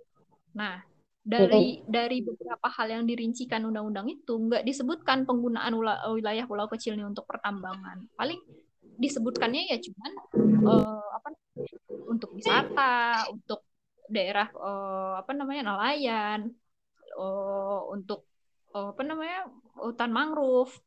Nah, 0.58 0.80
dari 1.26 1.82
dari 1.90 2.22
beberapa 2.22 2.70
hal 2.70 3.02
yang 3.02 3.04
dirincikan 3.10 3.66
undang-undang 3.66 4.06
itu 4.14 4.38
nggak 4.38 4.62
disebutkan 4.62 5.26
penggunaan 5.26 5.74
wilayah 6.14 6.46
pulau 6.46 6.70
kecil 6.70 6.94
ini 6.94 7.02
untuk 7.02 7.26
pertambangan. 7.26 8.06
Paling 8.14 8.38
disebutkannya 9.02 9.74
ya 9.74 9.82
cuman 9.82 10.12
uh, 10.70 11.10
apa 11.18 11.34
untuk 12.06 12.30
wisata, 12.38 13.26
untuk 13.34 13.66
daerah 14.06 14.54
uh, 14.54 15.18
apa 15.18 15.34
namanya 15.34 15.74
nelayan, 15.74 16.54
uh, 17.18 17.82
untuk 17.90 18.30
uh, 18.78 18.94
apa 18.94 19.02
namanya 19.02 19.50
hutan 19.82 20.14
mangrove. 20.14 20.78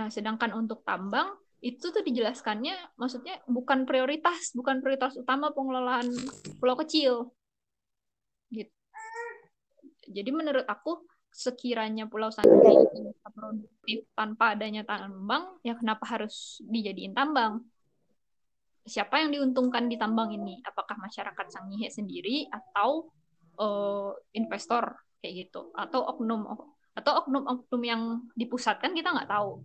Nah, 0.00 0.08
sedangkan 0.08 0.56
untuk 0.56 0.88
tambang 0.88 1.36
itu 1.60 1.90
tuh 1.90 2.00
dijelaskannya 2.00 2.96
maksudnya 2.96 3.44
bukan 3.44 3.84
prioritas, 3.84 4.56
bukan 4.56 4.80
prioritas 4.80 5.20
utama 5.20 5.52
pengelolaan 5.52 6.08
pulau 6.56 6.80
kecil. 6.80 7.36
Jadi 10.08 10.30
menurut 10.32 10.64
aku 10.64 11.04
sekiranya 11.28 12.08
Pulau 12.08 12.32
Sangihe 12.32 12.88
itu 12.88 13.12
produktif 13.28 14.08
tanpa 14.16 14.56
adanya 14.56 14.82
tambang, 14.82 15.60
ya 15.60 15.76
kenapa 15.76 16.04
harus 16.08 16.58
dijadiin 16.64 17.12
tambang? 17.12 17.62
Siapa 18.88 19.20
yang 19.20 19.36
diuntungkan 19.36 19.86
di 19.92 20.00
tambang 20.00 20.32
ini? 20.32 20.64
Apakah 20.64 20.96
masyarakat 20.96 21.46
Sangihe 21.52 21.92
sendiri 21.92 22.48
atau 22.48 23.12
uh, 23.60 24.16
investor? 24.32 24.96
kayak 25.22 25.34
gitu 25.46 25.74
atau 25.74 26.00
oknum 26.06 26.46
atau 26.94 27.12
oknum-oknum 27.22 27.82
yang 27.82 28.02
dipusatkan 28.38 28.94
kita 28.94 29.10
nggak 29.10 29.30
tahu 29.30 29.62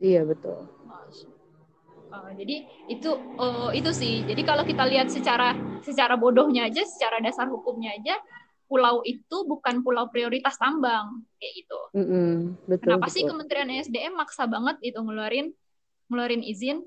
iya 0.00 0.24
betul 0.24 0.64
uh, 2.12 2.30
jadi 2.36 2.56
itu 2.88 3.10
uh, 3.36 3.70
itu 3.76 3.90
sih 3.92 4.24
jadi 4.24 4.42
kalau 4.44 4.64
kita 4.64 4.84
lihat 4.88 5.12
secara 5.12 5.52
secara 5.84 6.16
bodohnya 6.16 6.68
aja 6.68 6.84
secara 6.84 7.20
dasar 7.20 7.48
hukumnya 7.48 7.92
aja 7.96 8.16
pulau 8.70 9.02
itu 9.02 9.36
bukan 9.50 9.82
pulau 9.82 10.06
prioritas 10.14 10.54
tambang 10.54 11.26
kayak 11.42 11.52
gitu 11.58 11.80
mm 11.90 12.04
-hmm. 12.06 12.30
betul, 12.70 12.82
kenapa 12.86 13.06
betul. 13.10 13.14
sih 13.18 13.22
Kementerian 13.26 13.70
SDM 13.82 14.14
maksa 14.14 14.46
banget 14.46 14.78
itu 14.86 14.98
ngeluarin 15.02 15.50
ngeluarin 16.06 16.46
izin 16.46 16.86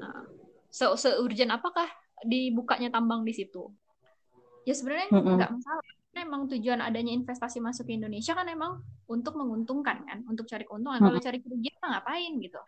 uh, 0.00 0.24
se 0.72 0.88
seurgent 0.96 1.52
apakah 1.52 1.84
dibukanya 2.24 2.88
tambang 2.88 3.28
di 3.28 3.36
situ 3.36 3.68
ya 4.64 4.72
sebenarnya 4.72 5.12
nggak 5.12 5.20
mm 5.20 5.36
-hmm. 5.36 5.60
masalah 5.60 5.84
emang 6.18 6.50
tujuan 6.50 6.82
adanya 6.82 7.14
investasi 7.14 7.62
masuk 7.62 7.86
ke 7.86 7.94
Indonesia 7.94 8.34
kan 8.34 8.50
emang 8.50 8.82
untuk 9.06 9.38
menguntungkan 9.38 10.02
kan, 10.04 10.18
untuk 10.26 10.44
cari 10.50 10.66
keuntungan. 10.66 10.98
Hmm. 10.98 11.08
Kalau 11.14 11.20
cari 11.22 11.38
kerugian 11.38 11.78
ngapain 11.78 12.32
gitu. 12.42 12.60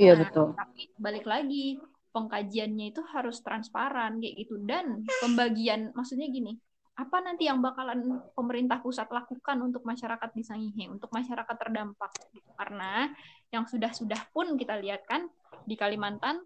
Iya 0.00 0.12
nah, 0.16 0.20
betul. 0.24 0.46
Tapi 0.56 0.80
balik 0.96 1.26
lagi 1.28 1.76
pengkajiannya 2.14 2.86
itu 2.96 3.02
harus 3.12 3.44
transparan 3.44 4.18
kayak 4.18 4.34
gitu 4.42 4.56
dan 4.64 5.04
pembagian 5.20 5.92
maksudnya 5.92 6.26
gini 6.32 6.56
apa 6.98 7.16
nanti 7.22 7.46
yang 7.46 7.62
bakalan 7.62 8.18
pemerintah 8.34 8.82
pusat 8.82 9.06
lakukan 9.14 9.54
untuk 9.62 9.86
masyarakat 9.86 10.30
di 10.34 10.42
Sangihe 10.42 10.90
untuk 10.90 11.14
masyarakat 11.14 11.54
terdampak? 11.54 12.10
Karena 12.58 13.06
yang 13.54 13.70
sudah-sudah 13.70 14.34
pun 14.34 14.58
kita 14.58 14.74
lihat 14.82 15.06
kan 15.06 15.30
di 15.62 15.78
Kalimantan 15.78 16.42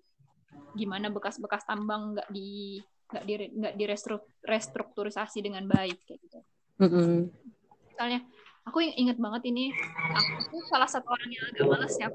gimana 0.77 1.09
bekas-bekas 1.09 1.65
tambang 1.65 2.13
nggak 2.13 2.29
di 2.29 2.77
nggak 3.09 3.25
di 3.25 3.33
nggak 3.49 3.75
restrukturisasi 4.45 5.41
dengan 5.41 5.65
baik 5.65 6.05
kayak 6.05 6.21
gitu. 6.21 6.39
Mm 6.81 6.89
-hmm. 6.89 7.17
misalnya 7.89 8.21
aku 8.69 8.85
inget 8.85 9.17
banget 9.21 9.43
ini 9.49 9.73
aku 10.13 10.61
salah 10.69 10.89
satu 10.89 11.09
orang 11.13 11.29
yang 11.29 11.45
agak 11.53 11.67
males 11.69 11.95
ya 11.97 12.09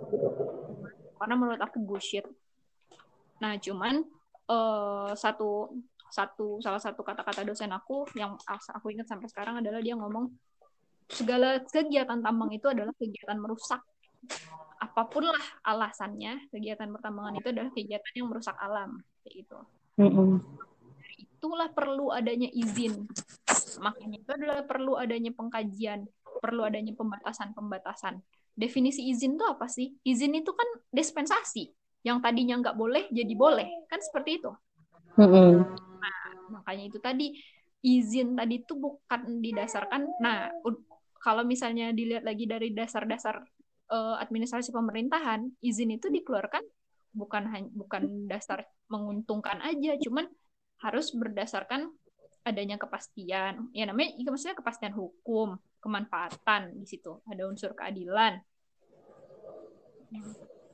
karena 1.17 1.35
menurut 1.35 1.61
aku 1.61 1.81
bullshit. 1.81 2.25
Nah, 3.41 3.57
cuman 3.57 4.05
uh, 4.49 5.11
satu 5.17 5.73
satu 6.09 6.63
salah 6.63 6.79
satu 6.79 7.03
kata-kata 7.03 7.43
dosen 7.43 7.71
aku 7.71 8.07
yang 8.15 8.35
aku 8.47 8.87
ingat 8.91 9.07
sampai 9.07 9.27
sekarang 9.27 9.59
adalah 9.59 9.83
dia 9.83 9.93
ngomong 9.93 10.31
segala 11.07 11.63
kegiatan 11.63 12.19
tambang 12.19 12.51
itu 12.51 12.67
adalah 12.67 12.91
kegiatan 12.99 13.39
merusak 13.39 13.79
apa 14.77 15.01
pun 15.09 15.25
lah 15.25 15.45
alasannya. 15.65 16.51
Kegiatan 16.53 16.89
pertambangan 16.89 17.37
itu 17.37 17.47
adalah 17.49 17.71
kegiatan 17.73 18.13
yang 18.13 18.27
merusak 18.29 18.57
alam 18.59 19.01
kayak 19.23 19.45
gitu. 19.45 19.57
Mm-hmm. 19.97 20.29
itulah 21.37 21.69
perlu 21.73 22.09
adanya 22.13 22.49
izin. 22.49 23.05
Makanya 23.81 24.17
itu 24.21 24.31
adalah 24.33 24.61
perlu 24.65 24.97
adanya 24.97 25.29
pengkajian 25.33 26.05
perlu 26.37 26.65
adanya 26.65 26.93
pembatasan-pembatasan. 26.93 28.21
Definisi 28.57 29.05
izin 29.09 29.37
itu 29.37 29.45
apa 29.45 29.69
sih? 29.69 29.93
Izin 30.05 30.37
itu 30.37 30.53
kan 30.53 30.65
dispensasi. 30.89 31.73
Yang 32.05 32.17
tadinya 32.21 32.55
nggak 32.61 32.77
boleh 32.77 33.09
jadi 33.09 33.33
boleh. 33.33 33.69
Kan 33.89 34.01
seperti 34.01 34.41
itu. 34.41 34.51
Mm-hmm. 35.17 35.49
nah 35.57 35.86
makanya 36.67 36.91
itu 36.91 36.99
tadi 36.99 37.27
izin 37.79 38.35
tadi 38.35 38.59
itu 38.59 38.75
bukan 38.75 39.39
didasarkan. 39.39 40.19
Nah 40.19 40.51
kalau 41.23 41.47
misalnya 41.47 41.95
dilihat 41.95 42.27
lagi 42.27 42.43
dari 42.43 42.75
dasar-dasar 42.75 43.39
uh, 43.87 44.19
administrasi 44.19 44.75
pemerintahan 44.75 45.47
izin 45.63 45.95
itu 45.95 46.11
dikeluarkan 46.11 46.59
bukan 47.15 47.71
bukan 47.71 48.27
dasar 48.27 48.67
menguntungkan 48.91 49.63
aja 49.63 49.95
cuman 50.03 50.27
harus 50.83 51.15
berdasarkan 51.15 51.87
adanya 52.43 52.75
kepastian. 52.75 53.71
Ya 53.71 53.87
namanya 53.87 54.11
maksudnya 54.27 54.59
kepastian 54.59 54.91
hukum 54.91 55.55
kemanfaatan 55.79 56.83
di 56.83 56.83
situ. 56.83 57.23
Ada 57.31 57.47
unsur 57.47 57.71
keadilan. 57.71 58.43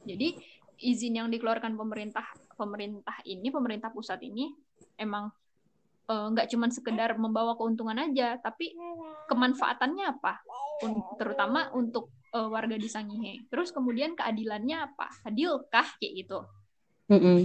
Jadi 0.10 0.42
izin 0.82 1.22
yang 1.22 1.30
dikeluarkan 1.30 1.78
pemerintah 1.78 2.26
pemerintah 2.58 3.22
ini 3.30 3.54
pemerintah 3.54 3.94
pusat 3.94 4.26
ini 4.26 4.50
emang 4.98 5.30
nggak 6.04 6.48
uh, 6.48 6.52
cuma 6.52 6.68
sekedar 6.68 7.16
membawa 7.16 7.56
keuntungan 7.56 7.96
aja 7.96 8.36
tapi 8.44 8.76
kemanfaatannya 9.32 10.06
apa? 10.20 10.44
Terutama 11.16 11.72
untuk 11.72 12.12
uh, 12.36 12.52
warga 12.52 12.76
di 12.76 12.92
Sangihe. 12.92 13.48
Terus 13.48 13.72
kemudian 13.72 14.18
keadilannya 14.18 14.92
apa? 14.92 15.08
Adilkah 15.24 15.88
kayak 16.00 16.14
gitu? 16.26 16.40
Mm 17.12 17.20
-hmm. 17.20 17.40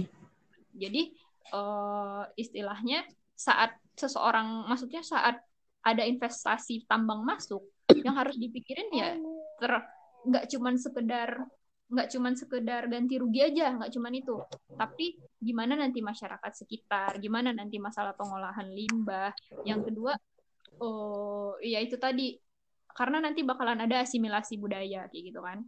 jadi 0.71 1.11
uh, 1.51 2.23
istilahnya 2.39 3.03
saat 3.35 3.75
seseorang 3.99 4.67
maksudnya 4.71 5.03
saat 5.03 5.43
ada 5.83 6.03
investasi 6.07 6.87
tambang 6.87 7.23
masuk 7.27 7.63
yang 7.91 8.15
harus 8.15 8.39
dipikirin 8.39 8.87
ya 8.95 9.19
ter 9.59 9.71
nggak 10.27 10.45
cuma 10.51 10.75
sekedar 10.75 11.43
nggak 11.89 12.07
cuman 12.11 12.33
sekedar 12.37 12.85
ganti 12.85 13.15
rugi 13.17 13.41
aja 13.43 13.75
nggak 13.75 13.91
cuman 13.91 14.13
itu. 14.13 14.35
Tapi 14.77 15.19
gimana 15.39 15.79
nanti 15.79 16.03
masyarakat 16.03 16.51
sekitar 16.51 17.15
gimana 17.23 17.55
nanti 17.55 17.79
masalah 17.79 18.13
pengolahan 18.13 18.67
limbah. 18.67 19.31
Yang 19.63 19.91
kedua 19.91 20.13
oh 20.79 21.55
ya 21.63 21.79
itu 21.79 21.95
tadi 21.99 22.35
karena 22.91 23.23
nanti 23.23 23.47
bakalan 23.47 23.79
ada 23.79 24.03
asimilasi 24.03 24.59
budaya 24.59 25.07
kayak 25.07 25.23
gitu 25.31 25.39
kan. 25.39 25.63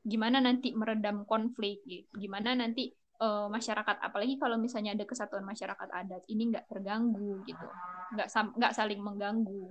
Gimana 0.00 0.40
nanti 0.40 0.72
meredam 0.72 1.28
konflik 1.28 1.84
gimana 2.16 2.56
nanti 2.56 2.88
uh, 3.20 3.46
masyarakat 3.52 4.00
apalagi 4.00 4.40
kalau 4.40 4.56
misalnya 4.56 4.96
ada 4.96 5.04
kesatuan 5.04 5.44
masyarakat 5.44 5.88
adat 5.92 6.24
ini 6.32 6.50
nggak 6.50 6.66
terganggu 6.66 7.44
gitu. 7.44 7.68
Nggak 8.16 8.28
nggak 8.56 8.72
saling 8.72 9.00
mengganggu. 9.04 9.68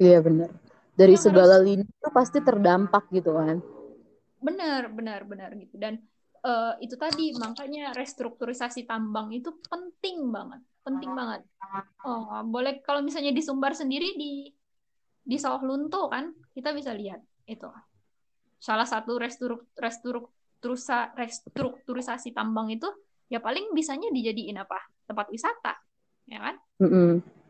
Iya 0.00 0.20
benar. 0.24 0.48
Dari 0.96 1.16
ya, 1.16 1.20
segala 1.20 1.60
harus... 1.60 1.66
lini 1.68 1.84
itu 1.84 2.08
pasti 2.12 2.38
terdampak 2.40 3.08
gitu 3.12 3.36
kan. 3.36 3.60
Benar 4.40 4.92
benar 4.92 5.24
benar 5.24 5.50
gitu. 5.56 5.76
Dan 5.76 6.00
uh, 6.44 6.74
itu 6.80 6.94
tadi 6.96 7.32
makanya 7.36 7.92
restrukturisasi 7.96 8.84
tambang 8.84 9.32
itu 9.32 9.52
penting 9.66 10.28
banget 10.28 10.62
penting 10.80 11.12
banget. 11.12 11.44
Oh 12.08 12.40
boleh 12.48 12.80
kalau 12.80 13.04
misalnya 13.04 13.36
di 13.36 13.44
Sumbar 13.44 13.76
sendiri 13.76 14.16
di 14.16 14.48
di 15.20 15.36
Sawah 15.36 15.60
Lunto 15.60 16.08
kan 16.08 16.32
kita 16.56 16.72
bisa 16.72 16.96
lihat 16.96 17.20
itu. 17.44 17.68
Salah 18.56 18.88
satu 18.88 19.20
restruk 19.20 19.68
restrukturisa, 19.76 21.12
restrukturisasi 21.16 22.32
tambang 22.32 22.72
itu 22.72 22.88
ya 23.28 23.44
paling 23.44 23.76
bisanya 23.76 24.08
dijadiin 24.08 24.56
apa? 24.56 24.80
Tempat 25.04 25.26
wisata 25.28 25.76
ya 26.24 26.38
kan? 26.40 26.56
Mm 26.80 26.88
-hmm 26.88 27.40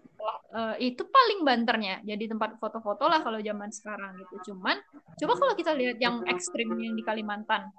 uh, 0.55 0.77
itu 0.79 1.03
paling 1.07 1.43
banternya 1.43 2.03
jadi 2.05 2.25
tempat 2.31 2.59
foto-foto 2.61 3.09
lah 3.09 3.25
kalau 3.25 3.39
zaman 3.41 3.71
sekarang 3.73 4.19
gitu. 4.21 4.53
Cuman 4.53 4.77
coba 5.17 5.33
kalau 5.39 5.55
kita 5.57 5.73
lihat 5.75 5.99
yang 5.99 6.23
ekstrim 6.29 6.71
yang 6.79 6.95
di 6.95 7.05
Kalimantan 7.05 7.71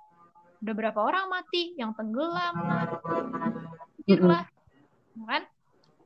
udah 0.62 0.74
berapa 0.78 1.00
orang 1.02 1.26
mati? 1.28 1.74
Yang 1.76 1.97
tenggelam 2.00 2.54
lah. 4.26 4.45
Kan? 5.28 5.43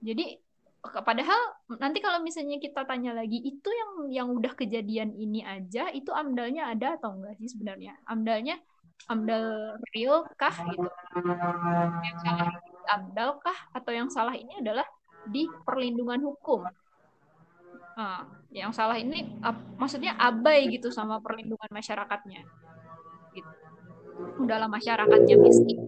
Jadi 0.01 0.39
padahal 0.85 1.41
nanti 1.81 1.97
kalau 1.97 2.21
misalnya 2.21 2.61
kita 2.61 2.85
tanya 2.85 3.17
lagi 3.17 3.41
itu 3.41 3.69
yang 3.73 3.91
yang 4.13 4.27
udah 4.29 4.53
kejadian 4.53 5.17
ini 5.17 5.41
aja 5.41 5.89
itu 5.89 6.13
amdalnya 6.13 6.69
ada 6.69 6.95
atau 7.01 7.17
enggak 7.17 7.35
sih 7.41 7.49
sebenarnya? 7.49 7.97
Amdalnya 8.05 8.61
amdal 9.09 9.75
real 9.91 10.29
kah 10.37 10.53
gitu? 10.53 10.85
Yang 12.05 12.17
salah 12.21 12.53
amdal 12.95 13.29
kah? 13.41 13.57
Atau 13.73 13.91
yang 13.97 14.13
salah 14.13 14.37
ini 14.37 14.61
adalah 14.61 14.85
di 15.25 15.49
perlindungan 15.65 16.21
hukum. 16.21 16.69
Nah, 17.95 18.27
yang 18.53 18.69
salah 18.75 18.99
ini 18.99 19.41
maksudnya 19.79 20.13
abai 20.21 20.69
gitu 20.69 20.93
sama 20.93 21.17
perlindungan 21.17 21.71
masyarakatnya. 21.73 22.45
Udahlah 24.35 24.67
masyarakatnya 24.67 25.35
miskin 25.39 25.79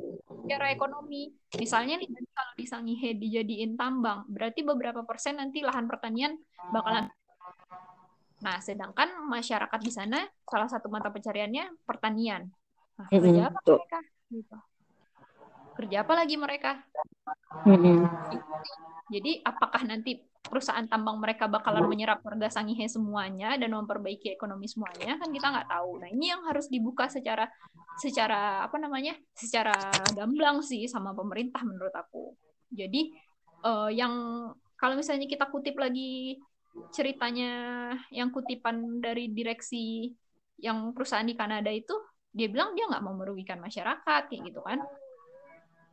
secara 0.47 0.71
ekonomi. 0.71 1.35
Misalnya 1.59 1.99
nih 1.99 2.07
kalau 2.31 2.53
di 2.55 2.65
Sangihe 2.65 3.09
dijadiin 3.19 3.75
tambang, 3.75 4.23
berarti 4.31 4.63
beberapa 4.63 5.03
persen 5.03 5.37
nanti 5.39 5.59
lahan 5.59 5.85
pertanian 5.85 6.39
bakalan 6.71 7.11
Nah, 8.37 8.61
sedangkan 8.61 9.25
masyarakat 9.25 9.79
di 9.81 9.89
sana 9.89 10.21
salah 10.45 10.69
satu 10.69 10.93
mata 10.93 11.09
pencariannya 11.09 11.73
pertanian. 11.81 12.45
Nah, 12.97 13.09
kerja 13.09 13.49
apa 13.49 13.59
mereka? 13.65 13.99
Gitu. 14.29 14.57
Kerja 15.77 16.01
apa 16.01 16.13
lagi 16.17 16.35
mereka? 16.35 16.81
Jadi 19.07 19.39
apakah 19.45 19.85
nanti 19.87 20.19
perusahaan 20.47 20.87
tambang 20.87 21.19
mereka 21.19 21.45
bakalan 21.45 21.85
menyerap 21.85 22.23
warga 22.23 22.47
Sangihe 22.47 22.87
semuanya 22.87 23.59
dan 23.59 23.75
memperbaiki 23.75 24.31
ekonomi 24.31 24.65
semuanya 24.65 25.19
kan 25.19 25.29
kita 25.29 25.47
nggak 25.53 25.69
tahu. 25.69 26.01
Nah 26.01 26.09
ini 26.09 26.31
yang 26.31 26.41
harus 26.47 26.71
dibuka 26.71 27.11
secara 27.11 27.45
secara 27.99 28.63
apa 28.63 28.79
namanya 28.79 29.13
secara 29.35 29.75
gamblang 30.15 30.63
sih 30.63 30.87
sama 30.87 31.11
pemerintah 31.11 31.61
menurut 31.61 31.93
aku. 31.93 32.33
Jadi 32.71 33.11
uh, 33.63 33.91
yang 33.91 34.47
kalau 34.79 34.95
misalnya 34.95 35.27
kita 35.27 35.47
kutip 35.51 35.75
lagi 35.75 36.39
ceritanya 36.93 37.51
yang 38.13 38.29
kutipan 38.29 39.01
dari 39.01 39.33
direksi 39.33 40.13
yang 40.61 40.93
perusahaan 40.93 41.25
di 41.25 41.33
Kanada 41.33 41.69
itu 41.73 41.93
dia 42.33 42.49
bilang 42.49 42.77
dia 42.77 42.85
nggak 42.85 43.01
mau 43.01 43.17
merugikan 43.17 43.57
masyarakat 43.57 44.29
kayak 44.29 44.41
gitu 44.45 44.61
kan 44.61 44.77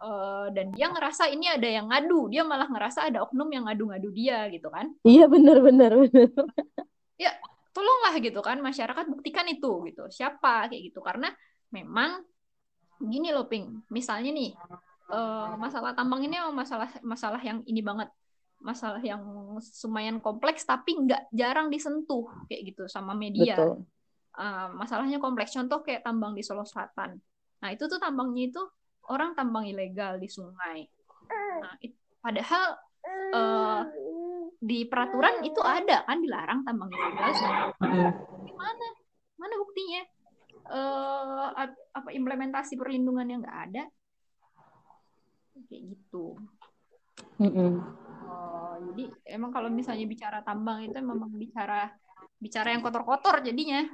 uh, 0.01 0.47
dan 0.51 0.73
dia 0.75 0.91
ngerasa 0.91 1.31
ini 1.31 1.47
ada 1.51 1.69
yang 1.69 1.87
ngadu 1.91 2.33
dia 2.33 2.43
malah 2.43 2.67
ngerasa 2.67 3.13
ada 3.13 3.23
oknum 3.23 3.49
yang 3.53 3.69
ngadu-ngadu 3.69 4.09
dia 4.11 4.49
gitu 4.51 4.69
kan. 4.73 4.91
Iya 5.07 5.31
benar 5.31 5.61
benar 5.63 5.93
benar. 5.95 6.31
Ya 7.15 7.31
tolonglah 7.71 8.19
gitu 8.19 8.43
kan 8.43 8.59
masyarakat 8.59 9.07
buktikan 9.07 9.47
itu 9.47 9.87
gitu. 9.87 10.11
Siapa 10.11 10.67
kayak 10.67 10.91
gitu. 10.91 10.99
Karena 10.99 11.31
memang 11.71 12.27
gini 12.99 13.31
loh 13.31 13.47
ping. 13.47 13.87
Misalnya 13.95 14.35
nih 14.35 14.51
uh, 15.15 15.55
masalah 15.55 15.95
tambang 15.95 16.27
ini 16.27 16.35
masalah 16.51 16.91
masalah 17.07 17.39
yang 17.39 17.63
ini 17.71 17.87
banget. 17.87 18.11
Masalah 18.65 18.99
yang 18.99 19.23
lumayan 19.61 20.19
kompleks 20.19 20.67
tapi 20.67 20.97
nggak 20.97 21.31
jarang 21.31 21.71
disentuh 21.71 22.27
kayak 22.51 22.75
gitu 22.75 22.91
sama 22.91 23.15
media. 23.15 23.55
Betul. 23.55 23.87
Uh, 24.35 24.75
masalahnya 24.75 25.23
kompleks. 25.23 25.55
Contoh 25.55 25.87
kayak 25.87 26.03
tambang 26.03 26.35
di 26.35 26.43
Solo 26.43 26.67
Selatan. 26.67 27.15
Nah 27.63 27.69
itu 27.71 27.87
tuh 27.87 28.03
tambangnya 28.03 28.51
itu 28.51 28.63
orang 29.11 29.37
tambang 29.37 29.69
ilegal 29.69 30.17
di 30.17 30.29
sungai. 30.29 30.87
Nah, 31.61 31.75
it, 31.81 31.97
padahal 32.21 32.77
uh, 33.35 33.83
di 34.61 34.89
peraturan 34.89 35.45
itu 35.45 35.61
ada 35.61 36.05
kan 36.09 36.19
dilarang 36.21 36.61
tambang 36.65 36.89
ilegal. 36.93 37.31
Gimana? 38.45 38.89
Mana 39.37 39.55
buktinya? 39.61 40.03
uh, 40.71 41.49
apa 41.93 42.09
implementasi 42.13 42.79
perlindungan 42.81 43.29
yang 43.29 43.41
nggak 43.45 43.61
ada 43.71 43.85
kayak 45.69 45.83
gitu 45.95 46.39
mm 47.41 47.51
-mm. 47.51 47.73
Oh, 48.25 48.75
jadi 48.91 49.13
emang 49.37 49.53
kalau 49.53 49.69
misalnya 49.69 50.09
bicara 50.09 50.41
tambang 50.41 50.83
itu 50.83 50.97
memang 50.97 51.31
bicara 51.37 51.93
bicara 52.41 52.73
yang 52.75 52.83
kotor-kotor 52.83 53.45
jadinya 53.45 53.85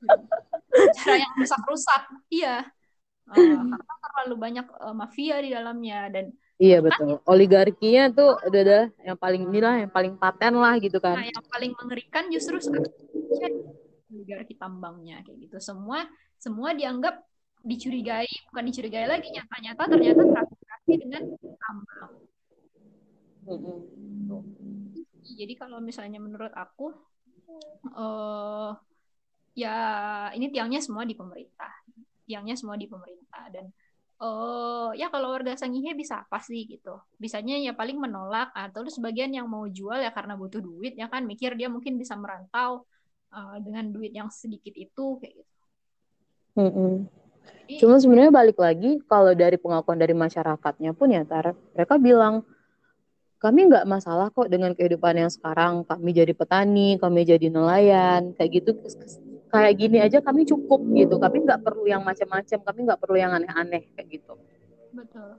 bicara 0.88 1.16
yang 1.20 1.32
rusak-rusak 1.36 2.02
iya 2.32 2.64
uh, 3.28 3.34
karena 3.70 3.76
terlalu 3.78 4.34
banyak 4.40 4.66
uh, 4.80 4.94
mafia 4.94 5.38
di 5.42 5.50
dalamnya 5.54 6.10
dan 6.10 6.26
Iya 6.62 6.78
betul. 6.78 7.18
Oligarkinya 7.26 8.14
tuh 8.14 8.38
udah 8.38 8.86
yang 9.02 9.18
paling 9.18 9.50
inilah 9.50 9.82
yang 9.82 9.90
paling 9.90 10.14
paten 10.14 10.54
lah 10.54 10.78
gitu 10.78 11.02
kan. 11.02 11.18
Nah, 11.18 11.26
yang 11.26 11.42
paling 11.50 11.74
mengerikan 11.74 12.30
justru 12.30 12.62
oligarki 14.12 14.54
tambangnya 14.54 15.26
kayak 15.26 15.42
gitu. 15.42 15.58
Semua 15.58 16.06
semua 16.38 16.70
dianggap 16.70 17.18
dicurigai, 17.66 18.30
bukan 18.50 18.64
dicurigai 18.70 19.10
lagi 19.10 19.26
nyata-nyata 19.34 19.82
ternyata 19.90 20.22
terafiliasi 20.22 20.92
dengan 21.02 21.22
tambang. 21.58 22.14
Jadi 25.22 25.54
kalau 25.58 25.82
misalnya 25.82 26.22
menurut 26.22 26.54
aku 26.54 26.94
uh, 27.90 28.70
ya 29.58 29.74
ini 30.34 30.46
tiangnya 30.54 30.78
semua 30.78 31.02
di 31.02 31.18
pemerintah. 31.18 31.81
Tiangnya 32.32 32.56
semua 32.56 32.80
di 32.80 32.88
pemerintah. 32.88 33.52
Dan 33.52 33.68
oh 34.24 34.96
ya 34.96 35.12
kalau 35.12 35.36
warga 35.36 35.52
Sangihe 35.52 35.92
bisa 35.92 36.24
apa 36.24 36.40
sih 36.40 36.64
gitu. 36.64 36.96
Bisanya 37.20 37.60
ya 37.60 37.76
paling 37.76 38.00
menolak 38.00 38.48
atau 38.56 38.88
sebagian 38.88 39.36
yang 39.36 39.44
mau 39.52 39.68
jual 39.68 40.00
ya 40.00 40.08
karena 40.16 40.40
butuh 40.40 40.64
duit 40.64 40.96
ya 40.96 41.12
kan. 41.12 41.28
Mikir 41.28 41.52
dia 41.60 41.68
mungkin 41.68 42.00
bisa 42.00 42.16
merantau 42.16 42.88
uh, 43.36 43.60
dengan 43.60 43.92
duit 43.92 44.16
yang 44.16 44.32
sedikit 44.32 44.72
itu 44.72 45.20
kayak 45.20 45.44
gitu. 45.44 45.56
Mm 46.56 46.72
-hmm. 46.72 46.92
Cuma 47.80 47.96
sebenarnya 47.96 48.32
balik 48.32 48.58
lagi 48.60 49.00
kalau 49.08 49.32
dari 49.32 49.56
pengakuan 49.56 49.96
dari 50.00 50.12
masyarakatnya 50.12 50.92
pun 50.92 51.08
ya 51.12 51.24
Tar, 51.24 51.56
mereka 51.72 51.96
bilang 51.96 52.44
kami 53.42 53.66
nggak 53.66 53.88
masalah 53.90 54.30
kok 54.30 54.46
dengan 54.46 54.70
kehidupan 54.76 55.18
yang 55.18 55.30
sekarang. 55.32 55.82
Kami 55.82 56.10
jadi 56.14 56.30
petani 56.30 57.00
kami 57.02 57.26
jadi 57.26 57.50
nelayan 57.50 58.36
kayak 58.38 58.62
gitu 58.62 58.70
kayak 59.52 59.74
gini 59.76 60.00
aja 60.00 60.24
kami 60.24 60.48
cukup 60.48 60.80
gitu. 60.96 61.20
Kami 61.20 61.44
nggak 61.44 61.60
perlu 61.60 61.84
yang 61.84 62.00
macam-macam 62.00 62.58
kami 62.64 62.80
nggak 62.88 63.00
perlu 63.00 63.16
yang 63.20 63.36
aneh-aneh 63.36 63.92
kayak 63.92 64.08
gitu. 64.08 64.34
Betul. 64.96 65.36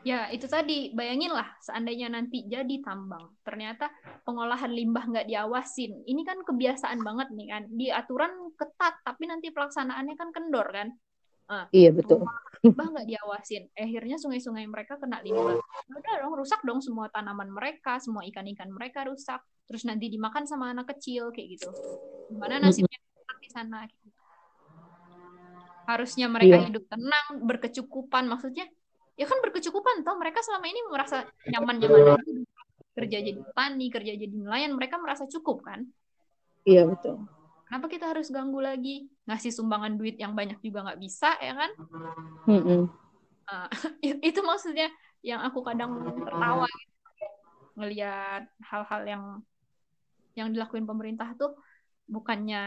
Ya 0.00 0.32
itu 0.32 0.48
tadi 0.48 0.96
bayangin 0.96 1.36
lah 1.36 1.44
seandainya 1.60 2.08
nanti 2.08 2.48
jadi 2.48 2.80
tambang 2.80 3.36
ternyata 3.44 3.92
pengolahan 4.24 4.72
limbah 4.72 5.04
nggak 5.04 5.28
diawasin. 5.28 6.08
Ini 6.08 6.24
kan 6.24 6.40
kebiasaan 6.40 7.04
banget 7.04 7.28
nih 7.36 7.46
kan? 7.52 7.62
Di 7.68 7.92
aturan 7.92 8.32
ketat 8.56 9.04
tapi 9.04 9.28
nanti 9.28 9.52
pelaksanaannya 9.52 10.16
kan 10.16 10.32
kendor 10.32 10.64
kan 10.72 10.88
Uh, 11.50 11.66
iya 11.74 11.90
betul. 11.90 12.22
Limbah 12.62 12.86
nggak 12.94 13.08
diawasin, 13.10 13.66
akhirnya 13.74 14.16
sungai-sungai 14.22 14.70
mereka 14.70 14.94
kena 15.02 15.18
limbah. 15.18 15.58
Ya 15.58 15.94
udah 15.98 16.14
dong, 16.22 16.34
rusak 16.38 16.62
dong 16.62 16.78
semua 16.78 17.10
tanaman 17.10 17.50
mereka, 17.50 17.98
semua 17.98 18.22
ikan-ikan 18.22 18.70
mereka 18.70 19.02
rusak. 19.02 19.42
Terus 19.66 19.82
nanti 19.82 20.06
dimakan 20.06 20.46
sama 20.46 20.70
anak 20.70 20.94
kecil 20.94 21.34
kayak 21.34 21.58
gitu. 21.58 21.66
Gimana 22.30 22.62
nasibnya 22.62 23.00
di 23.42 23.50
sana? 23.50 23.82
Gitu. 23.88 24.06
Harusnya 25.90 26.30
mereka 26.30 26.56
iya. 26.62 26.66
hidup 26.70 26.84
tenang, 26.86 27.26
berkecukupan. 27.42 28.30
Maksudnya, 28.30 28.70
ya 29.18 29.26
kan 29.26 29.42
berkecukupan 29.42 30.06
toh 30.06 30.14
mereka 30.20 30.38
selama 30.46 30.70
ini 30.70 30.80
merasa 30.86 31.26
nyaman-nyaman 31.50 32.22
kerja 32.94 33.18
jadi 33.26 33.40
petani, 33.42 33.86
kerja 33.90 34.12
jadi 34.14 34.34
nelayan, 34.36 34.76
mereka 34.78 35.02
merasa 35.02 35.26
cukup 35.26 35.66
kan? 35.66 35.82
Iya 36.62 36.86
betul 36.86 37.39
kenapa 37.70 37.86
kita 37.86 38.10
harus 38.10 38.26
ganggu 38.34 38.58
lagi? 38.58 39.06
Ngasih 39.30 39.54
sumbangan 39.54 39.94
duit 39.94 40.18
yang 40.18 40.34
banyak 40.34 40.58
juga 40.58 40.90
nggak 40.90 40.98
bisa 40.98 41.38
ya 41.38 41.54
kan? 41.54 41.70
Mm 42.50 42.60
-hmm. 42.66 42.82
uh, 43.46 43.68
itu 44.02 44.40
maksudnya 44.42 44.90
yang 45.22 45.38
aku 45.46 45.62
kadang 45.62 46.02
tertawa 46.26 46.66
gitu. 46.66 46.94
Ngelihat 47.78 48.50
hal-hal 48.66 49.02
yang 49.06 49.24
yang 50.34 50.50
dilakuin 50.50 50.82
pemerintah 50.82 51.30
tuh 51.38 51.54
bukannya 52.10 52.64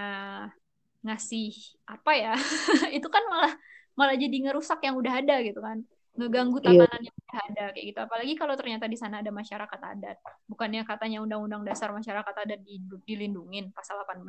ngasih 1.03 1.51
apa 1.83 2.11
ya? 2.15 2.33
Itu 2.97 3.11
kan 3.11 3.27
malah 3.27 3.53
malah 3.99 4.15
jadi 4.15 4.47
ngerusak 4.47 4.87
yang 4.87 4.95
udah 4.95 5.19
ada 5.19 5.43
gitu 5.43 5.59
kan. 5.59 5.83
Ngeganggu 6.15 6.63
iya. 6.63 6.87
tatanan 6.87 7.01
yeah. 7.03 7.09
yang 7.11 7.17
udah 7.19 7.41
ada 7.51 7.63
kayak 7.75 7.85
gitu. 7.91 7.99
Apalagi 7.99 8.33
kalau 8.39 8.55
ternyata 8.55 8.85
di 8.87 8.95
sana 8.95 9.19
ada 9.19 9.35
masyarakat 9.35 9.79
adat. 9.83 10.17
Bukannya 10.47 10.87
katanya 10.87 11.19
undang-undang 11.19 11.67
dasar 11.67 11.91
masyarakat 11.91 12.35
adat 12.47 12.63
dilindungin 13.03 13.75
pasal 13.75 13.99
18 14.07 14.23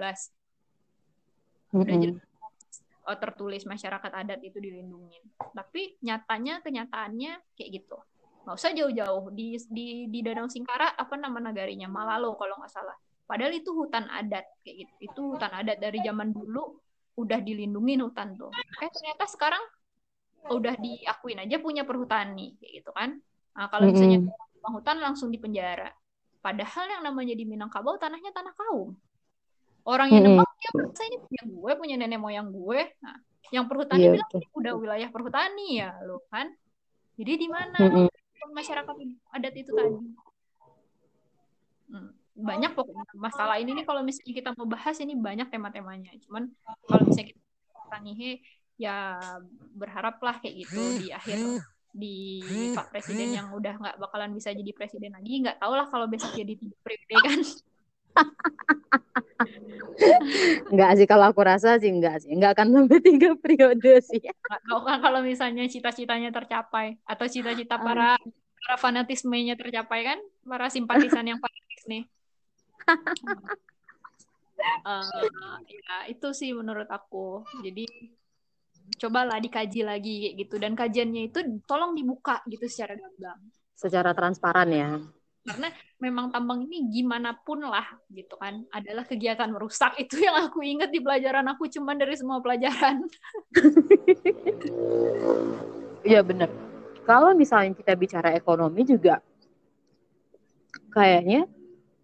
jelas 1.82 2.22
oh, 3.04 3.16
tertulis 3.20 3.62
masyarakat 3.68 4.12
adat 4.12 4.40
itu 4.40 4.58
dilindungi. 4.58 5.20
Tapi 5.52 6.00
nyatanya 6.00 6.64
kenyataannya 6.64 7.32
kayak 7.56 7.70
gitu. 7.82 7.96
Nggak 8.44 8.56
usah 8.56 8.72
jauh-jauh. 8.72 9.24
Di 9.32 9.60
di 9.68 9.86
di 10.08 10.18
Danau 10.24 10.48
Singkara 10.48 10.96
apa 10.96 11.14
nama 11.16 11.40
negarinya? 11.40 11.88
Malalo 11.88 12.36
kalau 12.36 12.56
nggak 12.60 12.72
salah. 12.72 12.96
Padahal 13.24 13.56
itu 13.56 13.72
hutan 13.72 14.08
adat 14.08 14.44
kayak 14.64 14.84
gitu. 14.84 14.92
Itu 15.12 15.20
hutan 15.36 15.52
adat 15.52 15.80
dari 15.80 16.00
zaman 16.04 16.32
dulu 16.32 16.80
udah 17.14 17.40
dilindungi 17.40 18.00
hutan 18.00 18.36
tuh. 18.36 18.52
Eh 18.80 18.90
ternyata 18.90 19.24
sekarang 19.28 19.64
udah 20.44 20.76
diakuin 20.76 21.40
aja 21.40 21.56
punya 21.56 21.88
perhutani 21.88 22.56
kayak 22.60 22.72
gitu 22.84 22.90
kan. 22.92 23.16
Nah, 23.54 23.70
kalau 23.70 23.88
misalnya 23.88 24.20
mm 24.20 24.28
-hmm. 24.28 24.72
hutan 24.76 24.98
langsung 25.00 25.30
di 25.30 25.38
penjara 25.38 25.88
padahal 26.44 26.84
yang 26.92 27.02
namanya 27.08 27.32
di 27.32 27.48
Minangkabau 27.48 27.96
tanahnya 27.96 28.28
tanah 28.28 28.52
kaum 28.52 28.92
orang 29.84 30.08
yang 30.10 30.24
nembak 30.24 30.48
dia 30.56 30.70
merasa 30.72 31.02
ini 31.04 31.16
punya 31.20 31.42
gue 31.44 31.72
punya 31.76 31.94
nenek 32.00 32.20
moyang 32.20 32.48
gue. 32.48 32.80
Nah 33.04 33.16
yang 33.52 33.68
perhutani 33.68 34.02
yeah, 34.02 34.12
bilang 34.16 34.30
ini 34.32 34.46
udah 34.56 34.72
wilayah 34.74 35.08
perhutani 35.12 35.66
ya 35.78 35.90
lo 36.02 36.24
kan? 36.32 36.48
Jadi 37.14 37.32
di 37.38 37.48
mana? 37.48 37.78
Mm 37.78 38.08
-hmm. 38.08 38.50
masyarakat 38.52 38.94
adat 39.32 39.54
itu 39.56 39.70
tadi. 39.72 39.96
Hmm, 41.88 42.10
banyak 42.36 42.76
pokoknya. 42.76 43.04
Masalah 43.16 43.56
ini 43.56 43.72
nih 43.72 43.84
kalau 43.88 44.04
misalnya 44.04 44.34
kita 44.36 44.50
mau 44.52 44.68
bahas 44.68 44.96
ini 45.00 45.16
banyak 45.16 45.48
tema-temanya. 45.48 46.12
Cuman 46.28 46.52
kalau 46.84 47.08
misalnya 47.08 47.32
kita 47.32 47.40
tangihe 47.88 48.30
ya 48.76 49.16
berharaplah 49.72 50.42
kayak 50.44 50.66
gitu 50.66 50.82
di 51.00 51.08
akhir 51.14 51.38
di 51.94 52.42
Pak 52.74 52.90
Presiden 52.90 53.32
yang 53.32 53.48
udah 53.54 53.74
nggak 53.80 53.96
bakalan 53.96 54.34
bisa 54.36 54.52
jadi 54.52 54.70
presiden 54.76 55.14
lagi. 55.16 55.40
Nggak 55.40 55.56
tau 55.62 55.72
lah 55.72 55.86
kalau 55.88 56.04
besok 56.04 56.36
jadi 56.36 56.52
tiga 56.58 56.76
periode 56.84 57.16
kan 57.24 57.40
enggak 60.70 60.90
sih 60.98 61.06
kalau 61.08 61.30
aku 61.30 61.40
rasa 61.42 61.78
sih 61.78 61.90
enggak 61.90 62.22
sih. 62.22 62.30
Enggak 62.34 62.58
akan 62.58 62.84
sampai 62.84 62.98
tiga 63.00 63.30
periode 63.38 63.92
sih. 64.04 64.22
Tahu 64.68 64.80
kan 64.84 64.98
kalau 65.00 65.20
misalnya 65.24 65.64
cita-citanya 65.66 66.30
tercapai. 66.30 66.98
Atau 67.06 67.26
cita-cita 67.30 67.80
para 67.80 68.18
para 68.64 68.76
fanatismenya 68.78 69.54
tercapai 69.58 70.00
kan? 70.04 70.18
Para 70.44 70.66
simpatisan 70.68 71.24
yang 71.26 71.40
fanatis 71.40 71.84
nih. 71.86 72.02
Uh, 74.84 75.58
ya 75.66 76.08
itu 76.08 76.28
sih 76.36 76.50
menurut 76.54 76.88
aku. 76.88 77.42
Jadi 77.64 77.84
cobalah 79.00 79.40
dikaji 79.40 79.80
lagi 79.82 80.36
gitu. 80.36 80.60
Dan 80.60 80.76
kajiannya 80.76 81.32
itu 81.32 81.40
tolong 81.64 81.96
dibuka 81.96 82.44
gitu 82.46 82.68
secara 82.68 82.94
gamblang. 82.98 83.40
Secara 83.74 84.14
transparan 84.14 84.70
ya 84.70 84.90
karena 85.44 85.68
memang 86.00 86.32
tambang 86.32 86.64
ini 86.64 86.88
gimana 86.88 87.36
pun 87.36 87.60
lah 87.60 87.84
gitu 88.08 88.34
kan. 88.40 88.64
Adalah 88.72 89.04
kegiatan 89.04 89.52
merusak. 89.52 89.96
Itu 90.02 90.16
yang 90.18 90.40
aku 90.48 90.64
ingat 90.64 90.88
di 90.88 91.04
pelajaran 91.04 91.44
aku 91.52 91.68
cuman 91.68 92.00
dari 92.00 92.16
semua 92.16 92.40
pelajaran. 92.40 93.04
Iya 96.04 96.20
benar 96.20 96.52
kalau 97.04 97.36
misalnya 97.36 97.76
kita 97.76 97.92
bicara 97.94 98.32
ekonomi 98.32 98.82
juga 98.82 99.20
kayaknya 100.90 101.44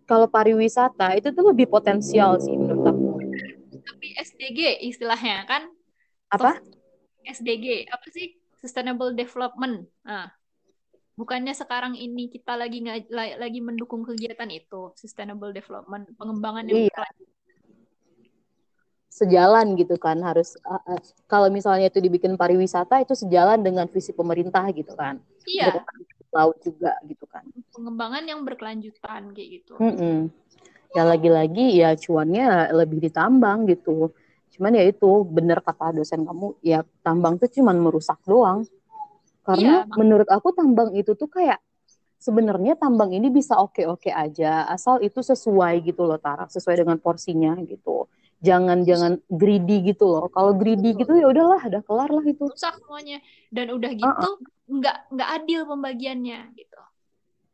kalau 0.04 0.28
pariwisata 0.28 1.16
itu 1.16 1.32
tuh 1.32 1.44
lebih 1.50 1.70
potensial 1.70 2.36
sih 2.42 2.52
menurut 2.52 2.84
aku. 2.84 3.08
Tapi 3.80 4.06
SDG 4.18 4.84
istilahnya 4.90 5.46
kan 5.48 5.70
apa? 6.30 6.60
SDG 7.24 7.88
apa 7.88 8.06
sih? 8.12 8.36
Sustainable 8.60 9.16
Development. 9.16 9.88
Nah 10.04 10.28
bukannya 11.20 11.52
sekarang 11.52 12.00
ini 12.00 12.32
kita 12.32 12.56
lagi 12.56 12.80
lagi 13.12 13.60
mendukung 13.60 14.08
kegiatan 14.08 14.48
itu 14.48 14.96
sustainable 14.96 15.52
development 15.52 16.08
pengembangan 16.16 16.64
yang 16.72 16.88
iya. 16.88 17.04
sejalan 19.12 19.76
gitu 19.76 20.00
kan 20.00 20.16
harus 20.24 20.56
uh, 20.64 20.80
uh, 20.80 21.00
kalau 21.28 21.52
misalnya 21.52 21.92
itu 21.92 22.00
dibikin 22.00 22.40
pariwisata 22.40 23.04
itu 23.04 23.12
sejalan 23.12 23.60
dengan 23.60 23.84
visi 23.84 24.16
pemerintah 24.16 24.64
gitu 24.72 24.96
kan. 24.96 25.20
Iya. 25.44 25.84
Laut 26.32 26.56
juga 26.64 26.96
gitu 27.04 27.28
kan. 27.28 27.44
Pengembangan 27.76 28.24
yang 28.24 28.40
berkelanjutan 28.40 29.36
kayak 29.36 29.48
gitu. 29.60 29.76
Mm 29.76 29.92
-mm. 29.92 30.18
ya 30.90 31.04
lagi-lagi 31.04 31.84
ya 31.84 31.92
cuannya 32.00 32.72
lebih 32.72 33.04
ditambang 33.04 33.68
gitu. 33.68 34.08
Cuman 34.56 34.72
ya 34.72 34.88
itu 34.88 35.10
bener 35.28 35.60
kata 35.60 36.00
dosen 36.00 36.24
kamu 36.24 36.56
ya 36.64 36.80
tambang 37.04 37.36
tuh 37.36 37.50
cuman 37.52 37.76
merusak 37.76 38.16
doang 38.24 38.64
karena 39.50 39.82
iya, 39.82 39.90
menurut 39.98 40.28
aku 40.30 40.54
tambang 40.54 40.94
itu 40.94 41.18
tuh 41.18 41.26
kayak 41.26 41.58
sebenarnya 42.20 42.76
tambang 42.76 43.10
ini 43.10 43.32
bisa 43.32 43.56
oke-oke 43.56 44.12
aja 44.12 44.68
asal 44.68 45.00
itu 45.00 45.24
sesuai 45.24 45.80
gitu 45.82 46.04
loh 46.06 46.20
Tara, 46.20 46.46
sesuai 46.46 46.86
dengan 46.86 47.00
porsinya 47.00 47.58
gitu. 47.66 48.06
jangan 48.40 48.88
jangan 48.88 49.20
greedy 49.28 49.84
gitu 49.92 50.08
loh. 50.08 50.32
Kalau 50.32 50.56
greedy 50.56 50.96
gitu 50.96 51.12
ya 51.12 51.28
udahlah 51.28 51.60
udah 51.60 51.84
kelar 51.84 52.08
lah 52.08 52.24
itu. 52.24 52.48
Rusak 52.48 52.72
semuanya. 52.80 53.20
Dan 53.52 53.68
udah 53.68 53.92
gitu 53.92 54.08
uh 54.08 54.16
-uh. 54.16 54.36
nggak 54.64 54.96
nggak 55.12 55.28
adil 55.28 55.60
pembagiannya 55.68 56.48
gitu. 56.56 56.80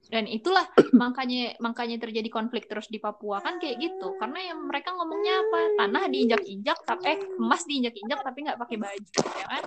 Dan 0.06 0.30
itulah 0.30 0.62
makanya 1.02 1.58
makanya 1.58 1.98
terjadi 2.06 2.30
konflik 2.30 2.70
terus 2.70 2.86
di 2.86 3.02
Papua. 3.02 3.42
Kan 3.42 3.58
kayak 3.58 3.82
gitu. 3.82 4.14
Karena 4.14 4.54
yang 4.54 4.62
mereka 4.62 4.94
ngomongnya 4.94 5.34
apa? 5.42 5.60
Tanah 5.74 6.06
diinjak-injak 6.06 6.78
tapi 6.86 7.02
eh, 7.02 7.18
emas 7.34 7.66
diinjak-injak 7.66 8.22
tapi 8.22 8.38
nggak 8.46 8.58
pakai 8.62 8.78
baju 8.78 9.20
ya 9.26 9.46
kan 9.50 9.62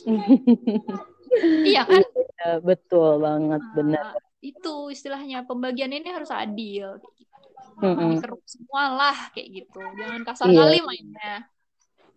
iya 1.64 1.82
kan 1.86 2.02
ya, 2.40 2.50
betul 2.60 3.22
banget 3.22 3.62
nah, 3.62 3.74
benar 3.76 4.04
itu 4.40 4.74
istilahnya 4.88 5.44
pembagian 5.44 5.92
ini 5.92 6.08
harus 6.08 6.32
adil 6.32 6.96
kayak 6.96 7.14
gitu. 7.20 7.36
Mm 7.80 7.94
-hmm. 7.96 8.40
semua 8.44 8.84
lah 8.92 9.18
kayak 9.32 9.48
gitu 9.64 9.80
jangan 9.96 10.20
kasar 10.24 10.46
iya. 10.48 10.58
kali 10.64 10.78
mainnya 10.84 11.34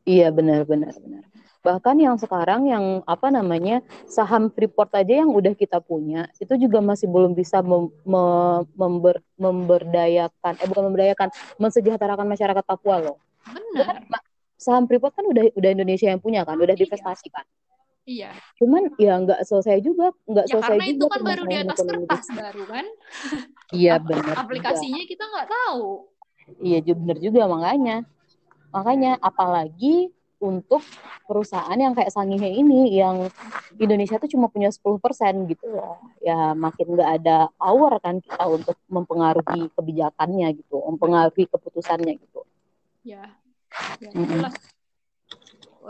iya 0.04 0.28
benar 0.32 0.64
benar 0.64 0.96
benar 1.00 1.24
bahkan 1.64 1.96
yang 1.96 2.20
sekarang 2.20 2.68
yang 2.68 3.00
apa 3.08 3.32
namanya 3.32 3.80
saham 4.04 4.52
Freeport 4.52 4.92
aja 5.00 5.24
yang 5.24 5.32
udah 5.32 5.56
kita 5.56 5.80
punya 5.80 6.28
itu 6.36 6.60
juga 6.60 6.84
masih 6.84 7.08
belum 7.08 7.32
bisa 7.32 7.64
mem, 7.64 7.88
me, 8.04 8.24
member, 8.76 9.24
memberdayakan 9.40 10.60
eh 10.60 10.68
bukan 10.68 10.84
memberdayakan 10.92 11.32
mensejahterakan 11.56 12.28
masyarakat 12.28 12.64
Papua 12.68 13.00
loh. 13.00 13.18
Benar. 13.48 14.04
Saham 14.60 14.92
Freeport 14.92 15.16
kan 15.16 15.24
udah 15.24 15.56
udah 15.56 15.70
Indonesia 15.72 16.12
yang 16.12 16.20
punya 16.20 16.44
kan, 16.44 16.60
udah 16.60 16.76
iya. 16.76 16.84
divestasikan. 16.84 17.48
Iya. 17.48 17.73
Cuman 18.60 18.92
ya 19.00 19.14
nggak 19.20 19.42
selesai 19.48 19.80
juga, 19.80 20.12
nggak 20.28 20.46
ya, 20.48 20.52
selesai 20.56 20.76
karena 20.76 20.86
juga. 20.92 20.96
itu 21.00 21.06
kan 21.08 21.22
baru 21.24 21.44
di 21.44 21.56
atas 21.56 21.80
kertas 21.80 22.26
baru 22.36 22.64
kan. 22.68 22.86
Iya 23.74 23.94
benar. 23.98 24.36
Aplikasinya 24.44 25.02
juga. 25.04 25.12
kita 25.12 25.24
nggak 25.24 25.48
tahu. 25.50 25.88
Iya 26.60 26.78
benar 26.94 27.18
juga 27.24 27.42
makanya. 27.48 27.96
Makanya 28.74 29.12
apalagi 29.24 30.12
untuk 30.44 30.84
perusahaan 31.24 31.80
yang 31.80 31.96
kayak 31.96 32.12
Sangihe 32.12 32.52
ini 32.52 33.00
yang 33.00 33.32
Indonesia 33.80 34.20
tuh 34.20 34.28
cuma 34.28 34.52
punya 34.52 34.68
10% 34.68 35.48
gitu 35.48 35.72
loh. 35.72 36.04
Ya 36.20 36.52
makin 36.52 37.00
nggak 37.00 37.12
ada 37.24 37.48
power 37.56 37.96
kan 38.04 38.20
kita 38.20 38.44
untuk 38.52 38.76
mempengaruhi 38.92 39.72
kebijakannya 39.72 40.52
gitu, 40.60 40.84
mempengaruhi 40.84 41.48
keputusannya 41.48 42.20
gitu. 42.20 42.44
Ya. 43.08 43.40
Ya, 44.04 44.10
itulah. 44.14 44.52
Oh 44.52 44.83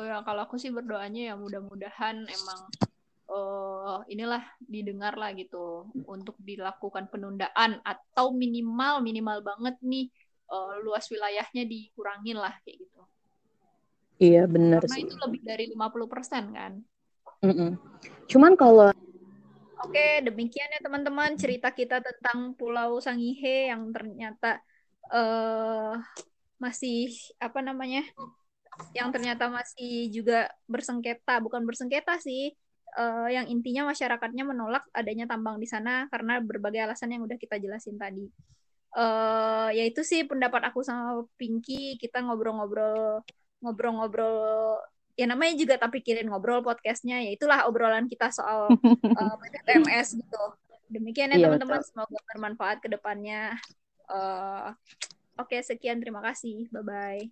ya, 0.02 0.26
kalau 0.26 0.48
aku 0.48 0.56
sih 0.58 0.74
berdoanya 0.74 1.34
ya 1.34 1.36
mudah-mudahan 1.36 2.26
emang 2.26 2.60
uh, 3.30 4.02
inilah 4.10 4.44
didengar 4.64 5.14
lah 5.18 5.34
gitu 5.34 5.90
untuk 6.10 6.38
dilakukan 6.42 7.10
penundaan 7.14 7.82
atau 7.86 8.34
minimal 8.34 9.02
minimal 9.06 9.42
banget 9.44 9.76
nih 9.84 10.10
uh, 10.50 10.80
luas 10.82 11.06
wilayahnya 11.10 11.66
dikurangin 11.68 12.38
lah 12.40 12.54
kayak 12.66 12.86
gitu. 12.86 13.02
Iya 14.22 14.46
benar 14.48 14.86
Karena 14.86 14.98
sih. 14.98 15.06
itu 15.10 15.16
lebih 15.20 15.42
dari 15.42 15.66
50% 15.74 16.58
kan. 16.58 16.74
Mm 17.44 17.54
-mm. 17.54 17.72
Cuman 18.30 18.54
kalau 18.56 18.94
Oke, 19.84 20.24
demikian 20.24 20.72
ya 20.72 20.80
teman-teman 20.80 21.36
cerita 21.36 21.68
kita 21.76 22.00
tentang 22.00 22.56
Pulau 22.56 23.04
Sangihe 23.04 23.68
yang 23.68 23.92
ternyata 23.92 24.64
uh, 25.12 26.00
masih 26.56 27.12
apa 27.36 27.60
namanya? 27.60 28.08
Yang 28.96 29.10
ternyata 29.20 29.50
masih 29.50 30.10
juga 30.10 30.50
bersengketa, 30.70 31.40
bukan 31.44 31.64
bersengketa 31.68 32.18
sih. 32.22 32.54
Uh, 32.94 33.26
yang 33.26 33.50
intinya 33.50 33.90
masyarakatnya 33.90 34.46
menolak 34.46 34.86
adanya 34.94 35.26
tambang 35.26 35.58
di 35.58 35.66
sana 35.66 36.06
karena 36.14 36.38
berbagai 36.38 36.86
alasan 36.86 37.10
yang 37.18 37.26
udah 37.26 37.42
kita 37.42 37.58
jelasin 37.58 37.98
tadi. 37.98 38.30
Uh, 38.94 39.74
ya 39.74 39.82
itu 39.90 40.06
sih 40.06 40.30
pendapat 40.30 40.62
aku 40.70 40.86
sama 40.86 41.26
Pinky. 41.34 41.98
Kita 41.98 42.22
ngobrol-ngobrol 42.22 43.26
ngobrol-ngobrol 43.66 44.78
ya 45.14 45.26
namanya 45.30 45.54
juga 45.56 45.76
tapi 45.78 46.02
pikirin 46.02 46.28
ngobrol 46.30 46.66
podcastnya 46.66 47.22
ya 47.22 47.32
itulah 47.38 47.70
obrolan 47.70 48.10
kita 48.10 48.34
soal 48.34 48.74
uh, 49.22 49.36
PTMS 49.40 50.18
gitu 50.18 50.44
demikian 50.90 51.34
ya 51.34 51.38
iya, 51.38 51.46
teman-teman 51.48 51.82
semoga 51.86 52.20
bermanfaat 52.34 52.78
ke 52.82 52.90
depannya 52.90 53.58
uh, 54.10 54.74
oke 55.38 55.58
sekian. 55.62 56.02
Terima 56.02 56.20
kasih. 56.22 56.68
Bye 56.70 56.84
bye 56.84 57.24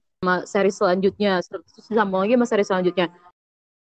seri 0.45 0.69
selanjutnya. 0.69 1.41
Sambung 1.89 2.21
lagi 2.21 2.37
sama 2.37 2.45
seri 2.45 2.63
selanjutnya 2.63 3.09